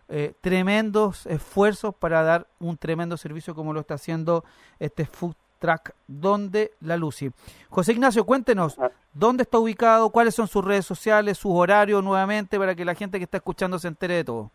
[0.08, 4.44] eh, tremendos esfuerzos para dar un tremendo servicio como lo está haciendo
[4.78, 7.30] este Food Track Donde la Lucy.
[7.68, 8.90] José Ignacio, cuéntenos, ah.
[9.12, 10.10] ¿dónde está ubicado?
[10.10, 13.78] ¿Cuáles son sus redes sociales, sus horarios nuevamente para que la gente que está escuchando
[13.78, 14.50] se entere de todo?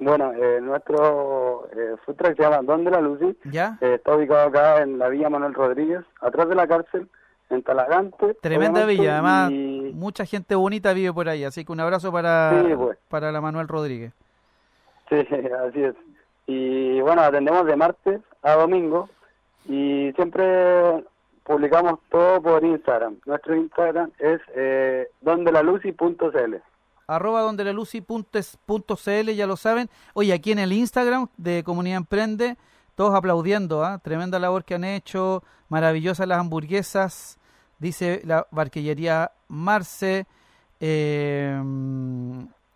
[0.00, 3.36] Bueno, eh, nuestro eh, food truck se llama Donde la Lucy.
[3.44, 3.78] ¿Ya?
[3.80, 7.08] Eh, está ubicado acá en la Villa Manuel Rodríguez, atrás de la cárcel,
[7.50, 8.34] en Talagante.
[8.40, 9.50] Tremenda villa, además
[9.94, 12.98] mucha gente bonita vive por ahí, así que un abrazo para, pues.
[13.08, 14.12] para la Manuel Rodríguez.
[15.08, 15.16] Sí,
[15.68, 15.94] así es.
[16.46, 19.08] Y bueno, atendemos de martes a domingo
[19.66, 21.04] y siempre
[21.44, 23.16] publicamos todo por Instagram.
[23.26, 26.56] Nuestro Instagram es eh, dondelaluci.cl.
[27.06, 29.88] Arroba dondelaluci.cl, ya lo saben.
[30.12, 32.56] Oye, aquí en el Instagram de Comunidad Emprende,
[32.98, 34.00] todos aplaudiendo, ¿ah?
[34.00, 37.38] tremenda labor que han hecho, maravillosas las hamburguesas,
[37.78, 40.26] dice la barquillería Marce.
[40.80, 41.62] Eh,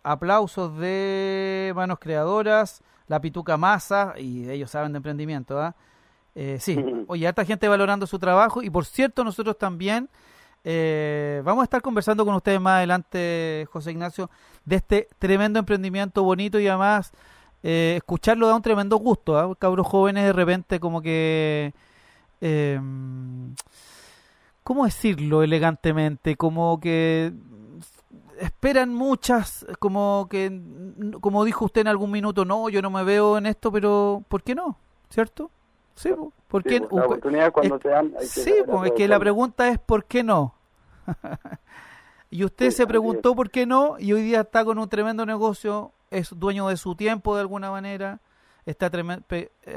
[0.01, 5.75] aplausos de manos creadoras, la Pituca Masa, y ellos saben de emprendimiento, ¿ah?
[6.35, 10.07] Eh, sí, oye, esta gente valorando su trabajo y por cierto nosotros también
[10.63, 14.29] eh, vamos a estar conversando con ustedes más adelante, José Ignacio,
[14.63, 17.11] de este tremendo emprendimiento bonito y además
[17.63, 19.39] eh, escucharlo da un tremendo gusto.
[19.39, 19.55] ¿eh?
[19.57, 21.73] Cabros jóvenes de repente como que...
[22.41, 22.79] Eh,
[24.63, 26.37] ¿Cómo decirlo elegantemente?
[26.37, 27.33] Como que
[28.39, 30.61] esperan muchas, como que,
[31.21, 34.43] como dijo usted en algún minuto, no, yo no me veo en esto, pero ¿por
[34.43, 34.77] qué no?
[35.09, 35.51] ¿Cierto?
[35.95, 36.11] Sí,
[36.47, 38.53] porque sí, la cuando se dan, sí,
[38.85, 40.55] es que la pregunta es ¿por qué no?
[42.33, 45.93] y usted se preguntó por qué no y hoy día está con un tremendo negocio,
[46.09, 48.21] es dueño de su tiempo de alguna manera,
[48.65, 48.89] está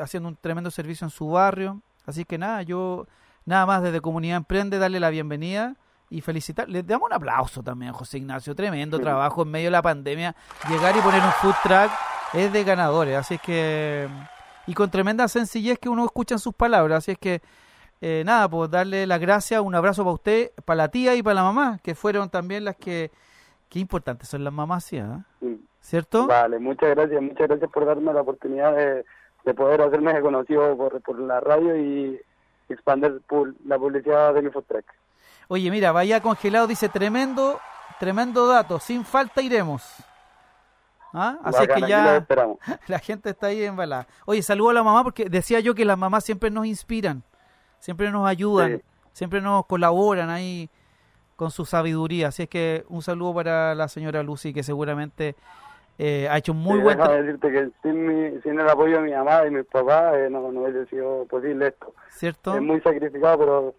[0.00, 3.06] haciendo un tremendo servicio en su barrio, así que nada, yo
[3.44, 5.76] nada más desde Comunidad Emprende darle la bienvenida
[6.08, 6.66] y felicitar.
[6.66, 10.34] Le damos un aplauso también a José Ignacio, tremendo trabajo en medio de la pandemia,
[10.66, 11.90] llegar y poner un food truck
[12.32, 14.08] es de ganadores, así que
[14.66, 17.04] y con tremenda sencillez que uno escucha en sus palabras.
[17.04, 17.42] Así es que,
[18.00, 21.34] eh, nada, pues darle las gracias, un abrazo para usted, para la tía y para
[21.34, 23.10] la mamá, que fueron también las que,
[23.68, 24.98] qué importantes son las mamás, ¿sí?
[24.98, 25.24] Ah?
[25.80, 26.26] ¿Cierto?
[26.26, 29.04] Vale, muchas gracias, muchas gracias por darme la oportunidad de,
[29.54, 32.20] poder hacerme conocido por, por la radio y
[32.68, 33.22] expandir
[33.64, 34.64] la publicidad de food
[35.48, 37.60] Oye, mira, vaya congelado, dice tremendo,
[38.00, 39.84] tremendo dato, sin falta iremos.
[41.12, 41.38] ¿Ah?
[41.44, 42.26] Así que ya
[42.88, 44.06] la gente está ahí embalada.
[44.26, 47.22] Oye, saludo a la mamá porque decía yo que las mamás siempre nos inspiran,
[47.78, 50.68] siempre nos ayudan, siempre nos colaboran ahí
[51.36, 52.28] con su sabiduría.
[52.28, 55.36] Así es que un saludo para la señora Lucy que seguramente
[55.98, 57.22] eh, ha hecho muy buen trabajo.
[57.22, 60.62] decirte que sin, sin, el apoyo de mi mamá y mi papá eh, no, no
[60.62, 61.94] hubiese sido posible esto.
[62.10, 62.54] ¿Cierto?
[62.54, 63.74] Es muy sacrificado, pero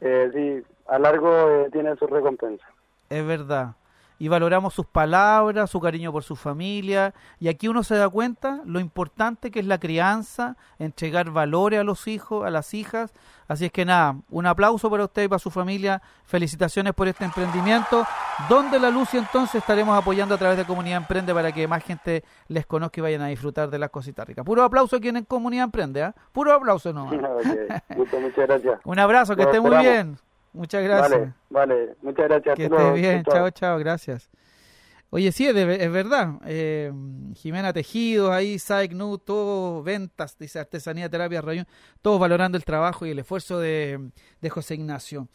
[0.00, 2.66] eh, sí, a largo tiene su recompensa.
[3.08, 3.74] Es verdad
[4.18, 7.14] y valoramos sus palabras, su cariño por su familia.
[7.40, 11.84] Y aquí uno se da cuenta lo importante que es la crianza, entregar valores a
[11.84, 13.12] los hijos, a las hijas.
[13.48, 16.00] Así es que nada, un aplauso para usted y para su familia.
[16.24, 18.06] Felicitaciones por este emprendimiento.
[18.48, 21.84] Donde la luz y entonces estaremos apoyando a través de Comunidad Emprende para que más
[21.84, 24.44] gente les conozca y vayan a disfrutar de las cositas ricas.
[24.44, 26.12] Puro aplauso aquí en Comunidad Emprende, ¿eh?
[26.32, 27.06] Puro aplauso no.
[27.96, 28.80] muchas, gracias.
[28.84, 30.16] Un abrazo, que esté muy bien.
[30.52, 31.34] Muchas gracias.
[31.48, 32.56] Vale, muchas gracias.
[32.56, 34.30] Que esté bien, chao, chao, gracias.
[35.14, 36.40] Oye, sí, es, verdad.
[36.46, 36.90] Eh,
[37.34, 41.66] Jimena Tejidos, ahí, Saik Nu, todo ventas, dice Artesanía, Terapia, Rayón,
[42.00, 44.10] todos valorando el trabajo y el esfuerzo de,
[44.48, 45.28] José Ignacio.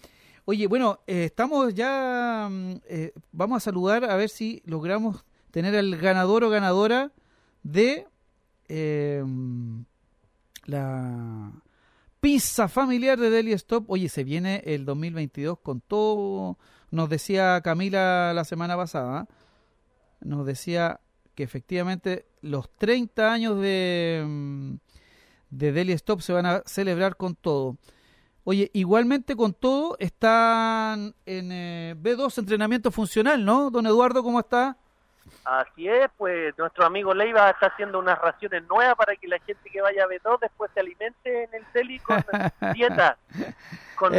[0.46, 5.76] Oye, bueno, eh, estamos ya, mm, eh, vamos a saludar a ver si logramos tener
[5.76, 7.12] al ganador o ganadora
[7.62, 8.08] de
[10.66, 11.52] la
[12.28, 13.90] pizza familiar de Deli Stop.
[13.90, 16.58] Oye, se viene el 2022 con todo,
[16.92, 19.30] nos decía Camila la semana pasada,
[20.20, 21.00] nos decía
[21.36, 24.74] que efectivamente los 30 años de, mm,
[25.52, 27.78] de Deli Stop se van a celebrar con todo.
[28.44, 33.72] Oye, igualmente con todo están en eh, B2 entrenamiento funcional, ¿no?
[33.72, 34.78] Don Eduardo, ¿cómo está?
[35.46, 39.70] Así es, pues nuestro amigo Leiva está haciendo unas raciones nuevas para que la gente
[39.70, 42.24] que vaya a B2 después se alimente en el CELI con
[42.74, 43.18] dieta,
[43.96, 44.14] con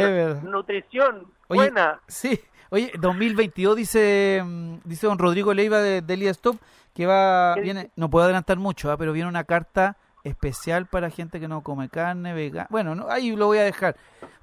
[0.49, 1.99] nutrición Oye, buena.
[2.07, 2.39] Sí,
[2.69, 6.57] oye, 2022 dice mm, dice don Rodrigo Leiva de Daily Stop
[6.93, 7.93] que va ¿Qué viene, dice?
[7.95, 11.89] no puedo adelantar mucho, ah, pero viene una carta especial para gente que no come
[11.89, 12.67] carne, vegana.
[12.69, 13.95] Bueno, no, ahí lo voy a dejar.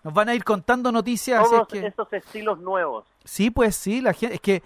[0.03, 3.05] Nos van a ir contando noticias, así es Todos que esos estilos nuevos.
[3.25, 4.63] sí, pues sí, la gente es que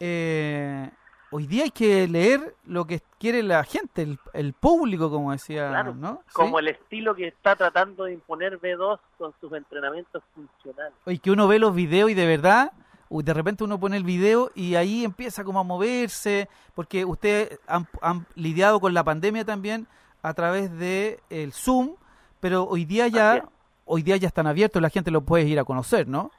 [0.00, 0.90] eh,
[1.34, 5.68] hoy día hay que leer lo que quiere la gente, el, el público, como decía,
[5.68, 6.22] Claro, ¿no?
[6.28, 6.32] ¿Sí?
[6.32, 10.94] Como el estilo que está tratando de imponer B2 con sus entrenamientos funcionales.
[11.04, 12.70] Oye, que uno ve los videos y de verdad,
[13.10, 17.88] de repente uno pone el video y ahí empieza como a moverse, porque ustedes han,
[18.00, 19.88] han lidiado con la pandemia también
[20.22, 21.96] a través de el Zoom,
[22.38, 23.44] pero hoy día ya,
[23.86, 26.30] hoy día ya están abiertos, la gente lo puede ir a conocer, ¿no?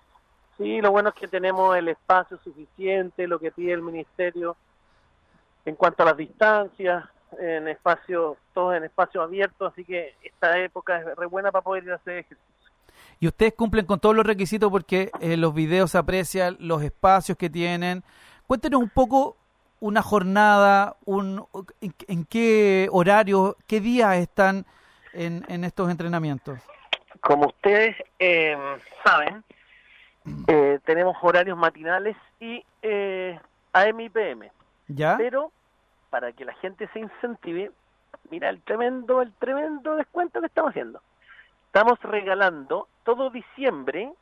[0.57, 4.55] Sí, lo bueno es que tenemos el espacio suficiente, lo que pide el ministerio
[5.65, 7.03] en cuanto a las distancias,
[7.39, 11.83] en espacios, todos en espacios abiertos, así que esta época es re buena para poder
[11.83, 12.45] ir a hacer ejercicio.
[13.19, 17.37] Y ustedes cumplen con todos los requisitos porque en los videos se aprecian los espacios
[17.37, 18.03] que tienen.
[18.47, 19.37] Cuéntenos un poco
[19.79, 21.45] una jornada, un,
[21.81, 24.65] en, en qué horario, qué días están
[25.13, 26.59] en, en estos entrenamientos.
[27.21, 28.57] Como ustedes eh,
[29.03, 29.43] saben,
[30.47, 33.39] eh, tenemos horarios matinales y eh,
[33.73, 34.51] AM y PM.
[34.87, 35.17] ¿Ya?
[35.17, 35.51] Pero
[36.09, 37.71] para que la gente se incentive,
[38.29, 41.01] mira el tremendo, el tremendo descuento que estamos haciendo.
[41.67, 44.13] Estamos regalando todo diciembre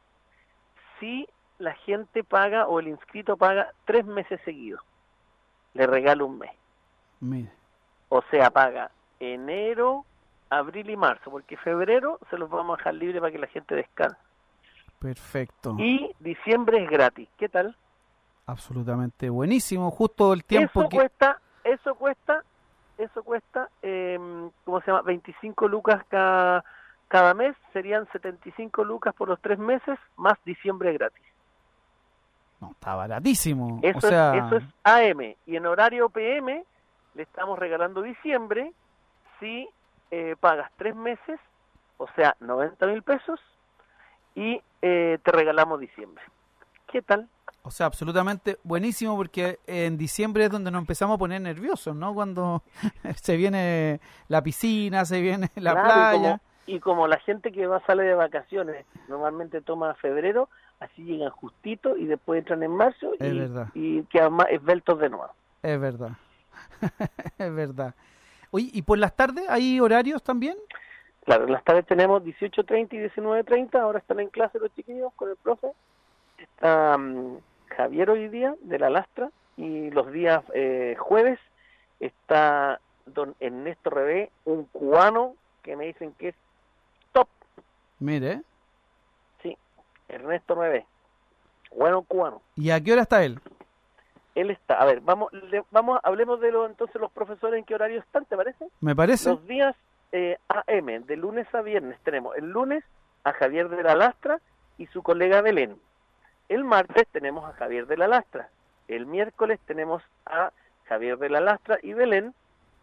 [1.00, 1.28] si
[1.60, 4.82] la gente paga o el inscrito paga tres meses seguidos.
[5.74, 6.52] Le regalo un mes.
[7.20, 7.52] Mire.
[8.10, 10.06] O sea, paga enero,
[10.50, 13.76] abril y marzo, porque febrero se los vamos a dejar libre para que la gente
[13.76, 14.18] descanse.
[15.00, 15.76] Perfecto.
[15.80, 17.30] Y diciembre es gratis.
[17.38, 17.76] ¿Qué tal?
[18.46, 19.90] Absolutamente buenísimo.
[19.92, 20.98] Justo el tiempo eso que...
[20.98, 22.44] cuesta, eso cuesta,
[22.98, 24.20] eso cuesta, eh,
[24.66, 25.02] ¿cómo se llama?
[25.04, 26.64] 25 lucas cada,
[27.08, 31.24] cada mes, serían 75 lucas por los tres meses, más diciembre gratis.
[32.60, 33.80] No, está baratísimo.
[33.82, 35.36] Eso, o sea, es, eso es AM.
[35.46, 36.64] Y en horario PM
[37.16, 38.74] le estamos regalando diciembre
[39.40, 39.68] si
[40.12, 41.40] eh, pagas tres meses,
[41.98, 43.40] o sea, 90 mil pesos,
[44.36, 46.24] y eh, te regalamos diciembre.
[46.88, 47.28] ¿Qué tal?
[47.64, 52.14] O sea, absolutamente buenísimo porque en diciembre es donde nos empezamos a poner nerviosos, ¿no?
[52.14, 52.62] Cuando
[53.22, 56.14] se viene la piscina, se viene la Claro, y playa.
[56.14, 60.50] como- Y como, la gente que va sale de vacaciones normalmente toma febrero,
[60.80, 63.68] así llegan justito y después entran en marzo Es y, verdad.
[63.74, 65.30] y quedan más esbeltos de nuevo.
[65.62, 66.12] Es verdad.
[67.38, 67.96] es verdad.
[68.52, 70.56] Oye, ¿y por las tardes hay horarios también?
[71.26, 75.30] Claro, en las tardes tenemos 18.30 y 19.30, ahora están en clase los chiquillos con
[75.30, 75.68] el profe.
[76.38, 77.38] Está mm,
[77.76, 81.40] Javier hoy día de la Lastra y los días eh, jueves
[82.00, 86.36] está don Ernesto Rebé, un cubano que me dicen que es
[87.12, 87.28] top,
[88.00, 88.42] Mire.
[89.42, 89.58] sí,
[90.10, 90.86] Ernesto Rebé,
[91.76, 92.42] bueno cubano.
[92.56, 93.40] ¿Y a qué hora está él?
[94.36, 97.76] Él está, a ver, vamos, le- vamos, hablemos de los entonces los profesores en qué
[97.76, 98.66] horario están, ¿te parece?
[98.82, 99.30] ¿Me parece?
[99.30, 99.76] Los días
[100.12, 102.84] eh, AM, de lunes a viernes, tenemos el lunes
[103.24, 104.40] a Javier de la Lastra
[104.78, 105.78] y su colega Belén.
[106.54, 108.48] El martes tenemos a Javier de la Lastra.
[108.88, 110.52] El miércoles tenemos a
[110.86, 112.36] Javier de la Lastra y Belén.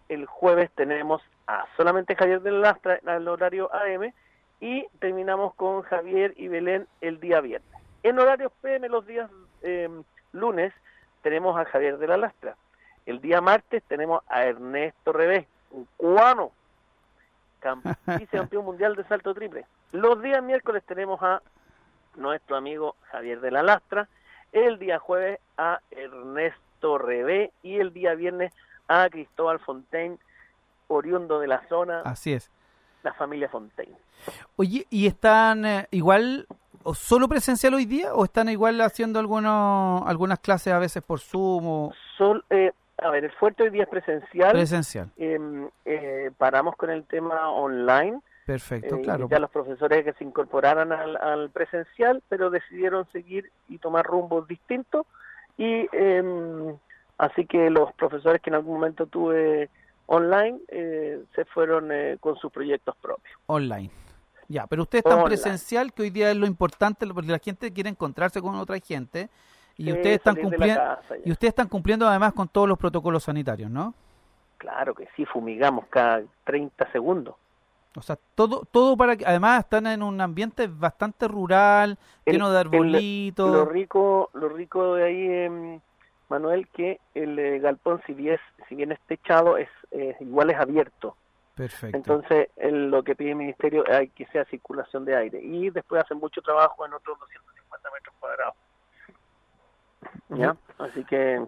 [0.09, 4.13] El jueves tenemos a solamente Javier de la Lastra en el horario AM
[4.61, 7.71] y terminamos con Javier y Belén el día viernes.
[8.03, 9.31] En horarios PM los días
[9.63, 9.89] eh,
[10.33, 10.73] lunes
[11.23, 12.57] tenemos a Javier de la Lastra.
[13.07, 16.51] El día martes tenemos a Ernesto Revés, un cubano,
[17.61, 17.87] camp-
[18.19, 19.65] vicecampeón mundial de salto triple.
[19.93, 21.41] Los días miércoles tenemos a
[22.17, 24.09] nuestro amigo Javier de la Lastra,
[24.53, 28.53] el día jueves a Ernesto Rebé y el día viernes
[28.89, 30.19] a Cristóbal Fontaine,
[30.89, 32.51] oriundo de la zona, Así es.
[33.03, 33.97] la familia Fontaine.
[34.57, 36.47] Oye, ¿y están eh, igual
[36.83, 41.21] o solo presencial hoy día o están igual haciendo algunos algunas clases a veces por
[41.21, 44.53] Zoom o Sol, eh, a ver, el fuerte hoy día es presencial.
[44.53, 45.11] presencial?
[45.17, 48.21] Em, eh, paramos con el tema online.
[48.47, 49.21] Perfecto, eh, claro.
[49.21, 54.05] invité a los profesores que se incorporaran al, al presencial, pero decidieron seguir y tomar
[54.07, 55.07] rumbos distintos.
[55.57, 56.77] Y em,
[57.19, 59.69] así que los profesores que en algún momento tuve
[60.07, 63.37] online eh, se fueron eh, con sus proyectos propios.
[63.47, 63.91] Online.
[64.49, 65.37] Ya, pero ustedes están Online.
[65.37, 69.29] presencial, que hoy día es lo importante, porque la gente quiere encontrarse con otra gente
[69.77, 71.01] y Sí, ustedes están cumpliendo ya.
[71.25, 73.95] y ustedes están cumpliendo además con todos los protocolos sanitarios, ¿no?
[74.59, 77.37] Claro que sí, fumigamos cada 30 segundos.
[78.01, 82.51] O sea, todo todo para que además están en un ambiente bastante rural, El- lleno
[82.51, 83.51] de el- arbolitos.
[83.53, 85.83] Lo rico, lo rico de ahí en,
[86.31, 88.39] Manuel, que el eh, galpón, si bien,
[88.69, 89.69] si bien es techado, es
[90.21, 91.17] igual es abierto.
[91.55, 91.97] Perfecto.
[91.97, 95.41] Entonces, lo que pide el ministerio es que sea circulación de aire.
[95.43, 98.55] Y después hacen mucho trabajo en otros 250 metros cuadrados.
[100.31, 100.57] ¿Ya?
[100.79, 101.45] Así que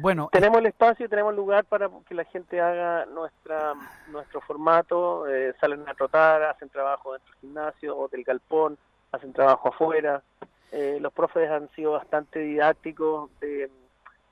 [0.00, 3.74] bueno, tenemos el espacio, tenemos lugar para que la gente haga nuestra
[4.10, 8.78] nuestro formato, eh, salen a trotar, hacen trabajo dentro del gimnasio o del galpón,
[9.12, 10.22] hacen trabajo afuera.
[10.72, 13.70] Eh, los profes han sido bastante didácticos de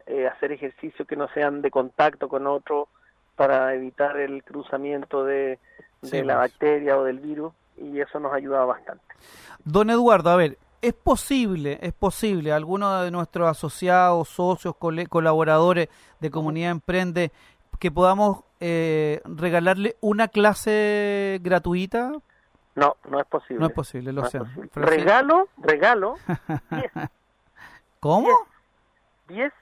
[0.06, 2.88] eh, hacer ejercicios que no sean de contacto con otro
[3.36, 5.58] para evitar el cruzamiento de,
[6.02, 6.50] de la pues.
[6.50, 9.04] bacteria o del virus y eso nos ha ayudado bastante.
[9.64, 15.88] Don Eduardo, a ver, es posible, es posible, alguno de nuestros asociados, socios, colaboradores
[16.20, 17.32] de Comunidad Emprende,
[17.78, 22.12] que podamos eh, regalarle una clase gratuita?
[22.74, 23.60] No, no es posible.
[23.60, 24.40] No es posible, lo sé.
[24.74, 26.16] Regalo, regalo.
[28.00, 28.28] ¿Cómo?
[29.28, 29.52] 10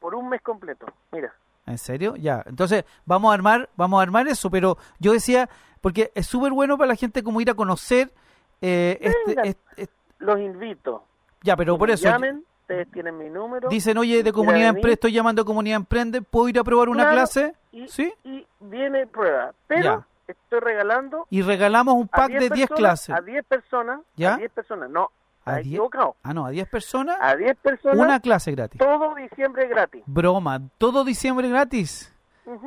[0.00, 0.86] por un mes completo.
[1.12, 1.32] Mira.
[1.64, 2.16] ¿En serio?
[2.16, 2.42] Ya.
[2.46, 5.48] Entonces, vamos a armar, vamos a armar eso, pero yo decía,
[5.80, 8.12] porque es súper bueno para la gente como ir a conocer
[8.60, 11.04] eh, este, este los invito.
[11.42, 12.04] Ya, pero por eso.
[12.04, 13.68] Llamen, ustedes tienen mi número.
[13.68, 17.10] Dicen, oye, de Comunidad Emprende, estoy llamando a Comunidad Emprende, ¿puedo ir a probar una
[17.10, 17.54] clase?
[17.72, 18.12] Y, ¿Sí?
[18.24, 19.52] Y viene prueba.
[19.66, 21.26] Pero estoy regalando.
[21.30, 23.14] Y regalamos un pack de 10 clases.
[23.14, 24.00] A 10 personas.
[24.16, 24.34] ¿Ya?
[24.34, 25.10] A 10 personas, no.
[25.44, 26.14] ¿A equivocado.
[26.22, 27.16] Ah, no, a 10 personas.
[27.20, 27.98] A 10 personas.
[27.98, 28.78] Una clase gratis.
[28.78, 30.02] Todo diciembre gratis.
[30.06, 32.11] Broma, todo diciembre gratis.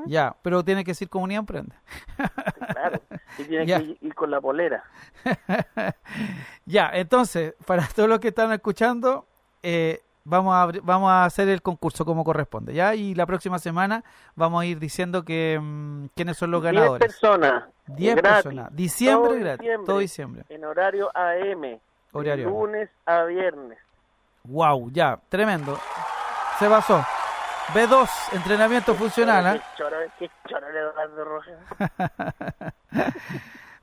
[0.06, 1.76] Ya, pero tiene que decir comunidad emprende.
[2.76, 3.02] Claro,
[3.38, 4.84] y tiene que ir, con la polera.
[6.66, 9.26] ya, entonces, para todos los que están escuchando,
[9.64, 12.96] eh, vamos, a, vamos a hacer el concurso como corresponde, ¿ya?
[12.96, 14.04] Y la próxima semana
[14.36, 17.00] vamos a ir diciendo que mm, quiénes son los ganadores.
[17.00, 17.64] 10 personas.
[17.88, 18.76] 10 personas.
[18.76, 19.70] Diciembre gratis.
[19.86, 20.44] todo diciembre.
[20.50, 21.80] En horario AM.
[22.12, 22.50] Horario.
[22.50, 23.78] lunes a viernes.
[24.44, 25.80] Wow, ya, tremendo.
[26.60, 27.04] Se basó.
[27.74, 29.62] B2, entrenamiento funcional.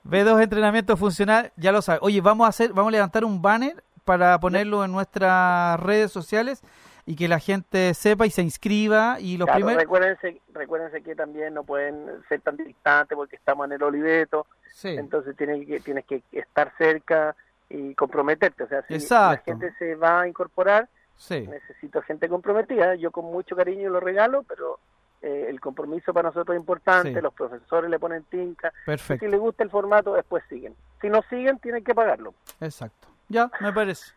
[0.05, 2.01] B2, entrenamiento funcional, ya lo sabes.
[2.03, 6.63] Oye, vamos a hacer, vamos a levantar un banner para ponerlo en nuestras redes sociales
[7.05, 11.55] y que la gente sepa y se inscriba y los primeros recuérdense recuérdense que también
[11.55, 14.47] no pueden ser tan distantes porque estamos en el Oliveto.
[14.85, 17.35] Entonces tienes que tienes que estar cerca
[17.69, 18.65] y comprometerte.
[18.65, 20.89] O sea si la gente se va a incorporar
[21.31, 22.95] Necesito gente comprometida.
[22.95, 24.79] Yo con mucho cariño lo regalo, pero
[25.23, 27.23] eh, el compromiso para nosotros es importante.
[27.23, 28.73] Los profesores le ponen tinca.
[28.85, 29.25] Perfecto.
[29.25, 30.75] Si les gusta el formato, después siguen.
[31.01, 32.35] Si no siguen, tienen que pagarlo.
[32.61, 33.09] Exacto.
[33.29, 34.13] Ya, me parece.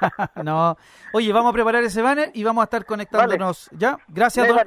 [0.44, 0.76] no.
[1.12, 3.70] Oye, vamos a preparar ese banner y vamos a estar conectándonos.
[3.72, 3.98] ¿Ya?
[4.08, 4.58] Gracias, don,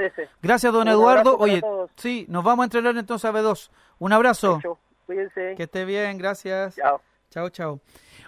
[0.42, 1.38] gracias, don Eduardo.
[1.38, 1.62] Oye,
[1.96, 3.70] sí, nos vamos a entrenar entonces a B2.
[4.00, 4.60] Un abrazo.
[5.06, 5.56] Cuídense.
[5.56, 6.76] Que esté bien, gracias.
[6.76, 7.02] Chao.
[7.30, 7.80] Chao, chao.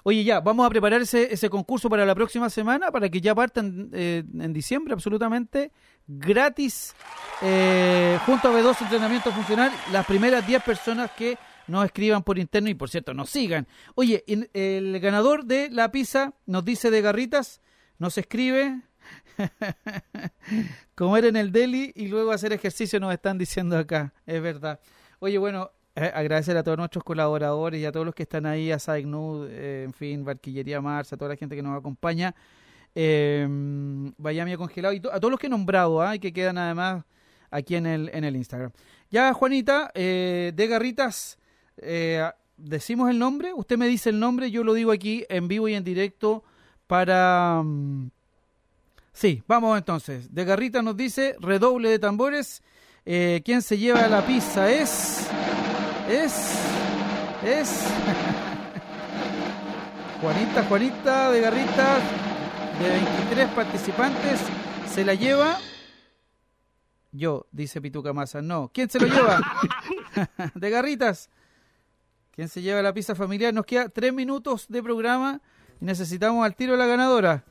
[0.05, 3.89] Oye, ya, vamos a preparar ese, concurso para la próxima semana para que ya partan
[3.93, 5.71] eh, en diciembre absolutamente
[6.05, 6.93] gratis
[7.41, 11.37] eh, junto a B2 Entrenamiento Funcional las primeras 10 personas que
[11.67, 13.65] nos escriban por interno y por cierto nos sigan.
[13.95, 17.61] Oye, el ganador de la pizza nos dice de garritas,
[17.97, 18.81] nos escribe
[20.95, 24.79] comer en el deli y luego hacer ejercicio nos están diciendo acá, es verdad.
[25.19, 28.71] Oye, bueno, eh, agradecer a todos nuestros colaboradores y a todos los que están ahí,
[28.71, 32.33] a Saignud, eh, en fin, Barquillería Mars, a toda la gente que nos acompaña.
[32.95, 33.47] Eh,
[34.57, 36.15] Congelado y a todos los que he nombrado ¿ah?
[36.15, 37.03] y que quedan además
[37.51, 38.71] aquí en el, en el Instagram.
[39.11, 41.37] Ya, Juanita, eh, de Garritas,
[42.57, 45.75] decimos el nombre, usted me dice el nombre, yo lo digo aquí en vivo y
[45.75, 46.43] en directo
[46.87, 47.61] para...
[47.63, 48.09] Mm,
[49.11, 50.33] sí, vamos entonces.
[50.33, 52.63] De Garritas nos dice, redoble de tambores,
[53.03, 55.29] ¿quién se lleva la pizza es
[56.09, 56.59] es,
[57.43, 57.85] es
[60.21, 62.01] Juanita, Juanita de Garritas,
[62.79, 64.39] de 23 participantes,
[64.89, 65.57] se la lleva.
[67.11, 68.71] Yo, dice Pituca Masa, no.
[68.73, 69.41] ¿Quién se lo lleva?
[70.55, 71.29] de Garritas.
[72.31, 73.53] ¿Quién se lleva la pizza familiar?
[73.53, 75.41] Nos queda tres minutos de programa
[75.79, 77.43] y necesitamos al tiro la ganadora.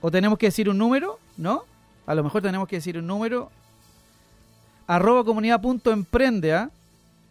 [0.00, 1.18] ¿O tenemos que decir un número?
[1.36, 1.64] ¿No?
[2.06, 3.50] A lo mejor tenemos que decir un número
[4.86, 6.70] arroba comunidad punto emprende, ¿ah?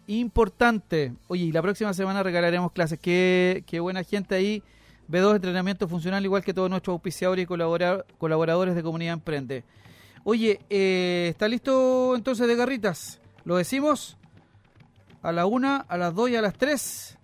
[0.06, 1.12] Importante.
[1.28, 2.98] Oye, y la próxima semana regalaremos clases.
[2.98, 4.62] Qué, qué buena gente ahí.
[5.10, 9.64] B2 Entrenamiento Funcional, igual que todos nuestros auspiciadores y colaboradores de Comunidad Emprende.
[10.24, 13.20] Oye, eh, ¿está listo entonces de garritas?
[13.44, 14.16] ¿Lo decimos?
[15.22, 17.18] A la una, a las dos y a las tres.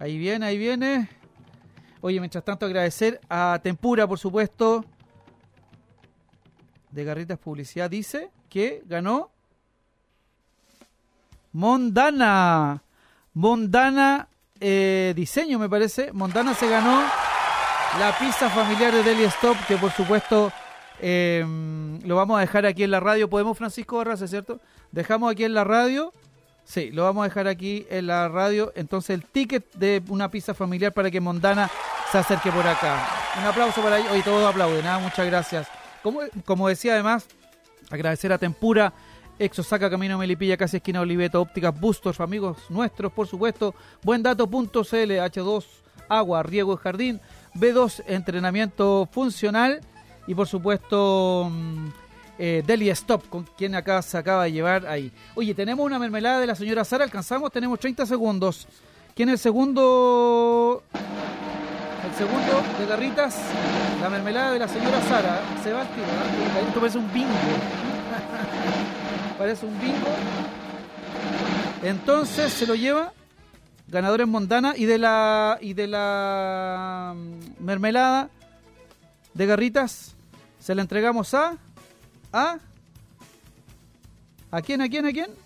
[0.00, 1.08] Ahí viene, ahí viene.
[2.00, 4.84] Oye, mientras tanto agradecer a Tempura, por supuesto,
[6.94, 9.30] de Garritas Publicidad dice que ganó
[11.52, 12.82] Mondana.
[13.34, 14.28] Mondana
[14.60, 16.12] eh, Diseño, me parece.
[16.12, 17.02] Mondana se ganó
[17.98, 20.52] La pizza familiar de Deli Stop, que por supuesto
[21.00, 21.44] eh,
[22.04, 23.28] lo vamos a dejar aquí en la radio.
[23.28, 24.60] ¿Podemos, Francisco Barras, cierto?
[24.92, 26.12] Dejamos aquí en la radio.
[26.64, 28.72] Sí, lo vamos a dejar aquí en la radio.
[28.76, 31.70] Entonces, el ticket de una pizza familiar para que Mondana
[32.10, 33.06] se acerque por acá.
[33.38, 34.12] Un aplauso para ellos.
[34.12, 34.86] Hoy todos aplauden.
[34.86, 34.98] ¿ah?
[34.98, 35.83] Muchas gracias.
[36.04, 37.26] Como, como decía, además,
[37.90, 38.92] agradecer a Tempura.
[39.38, 43.74] Ex Osaka, Camino Melipilla, casi esquina Oliveto, ópticas Bustos, amigos nuestros, por supuesto.
[44.02, 45.64] Buendato.cl, H2,
[46.10, 47.20] agua, riego y jardín.
[47.54, 49.80] B2, entrenamiento funcional.
[50.26, 51.88] Y por supuesto, mm,
[52.38, 55.10] eh, Deli Stop, con quien acá se acaba de llevar ahí.
[55.34, 58.68] Oye, tenemos una mermelada de la señora Sara, alcanzamos, tenemos 30 segundos.
[59.16, 60.82] ¿Quién es el segundo?
[62.16, 63.36] Segundo de garritas,
[64.00, 65.40] la mermelada de la señora Sara.
[65.62, 66.66] Se va a tirar.
[66.66, 67.28] Esto parece un bingo.
[69.38, 70.08] parece un bingo.
[71.82, 73.12] Entonces se lo lleva
[73.88, 78.30] ganador en Mondana y de la y de la mm, mermelada
[79.34, 80.14] de garritas
[80.58, 81.58] se la entregamos a
[82.32, 82.58] a
[84.50, 84.80] ¿A quién?
[84.80, 85.04] ¿A quién?
[85.04, 85.43] ¿A quién?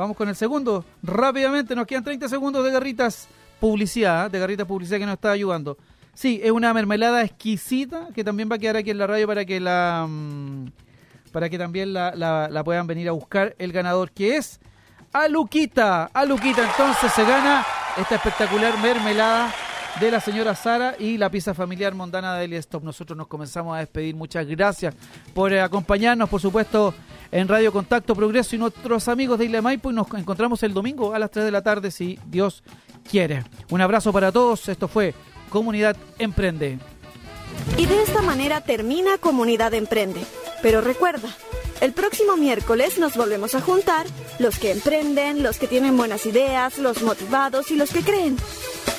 [0.00, 0.82] Vamos con el segundo.
[1.02, 3.28] Rápidamente, nos quedan 30 segundos de garritas
[3.60, 4.30] publicidad, ¿eh?
[4.30, 5.76] de garritas publicidad que nos está ayudando.
[6.14, 9.44] Sí, es una mermelada exquisita que también va a quedar aquí en la radio para
[9.44, 10.68] que la mm,
[11.32, 14.58] para que también la, la, puedan venir a buscar el ganador que es
[15.12, 16.06] Aluquita.
[16.14, 17.62] Aluquita entonces se gana
[17.98, 19.52] esta espectacular mermelada
[20.00, 22.82] de la señora Sara y la pizza familiar mondana de Eli Stop.
[22.82, 24.14] Nosotros nos comenzamos a despedir.
[24.16, 24.94] Muchas gracias
[25.34, 26.94] por eh, acompañarnos, por supuesto,
[27.30, 29.90] en Radio Contacto Progreso y nuestros amigos de Isla Maipo.
[29.90, 32.62] Y nos encontramos el domingo a las 3 de la tarde, si Dios
[33.08, 33.44] quiere.
[33.68, 34.66] Un abrazo para todos.
[34.70, 35.14] Esto fue
[35.50, 36.78] Comunidad Emprende.
[37.76, 40.22] Y de esta manera termina Comunidad Emprende.
[40.62, 41.28] Pero recuerda,
[41.80, 44.06] el próximo miércoles nos volvemos a juntar
[44.38, 48.36] los que emprenden, los que tienen buenas ideas, los motivados y los que creen.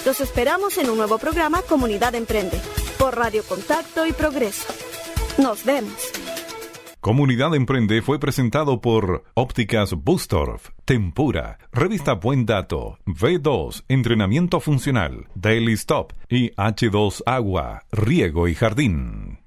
[0.06, 2.60] Los esperamos en un nuevo programa Comunidad Emprende
[2.98, 4.74] por Radio Contacto y Progreso.
[5.38, 6.12] Nos vemos.
[7.02, 15.74] Comunidad Emprende fue presentado por Ópticas Bustorf, Tempura, Revista Buen Dato, V2, Entrenamiento Funcional, Daily
[15.74, 19.41] Stop y H2 Agua, Riego y Jardín.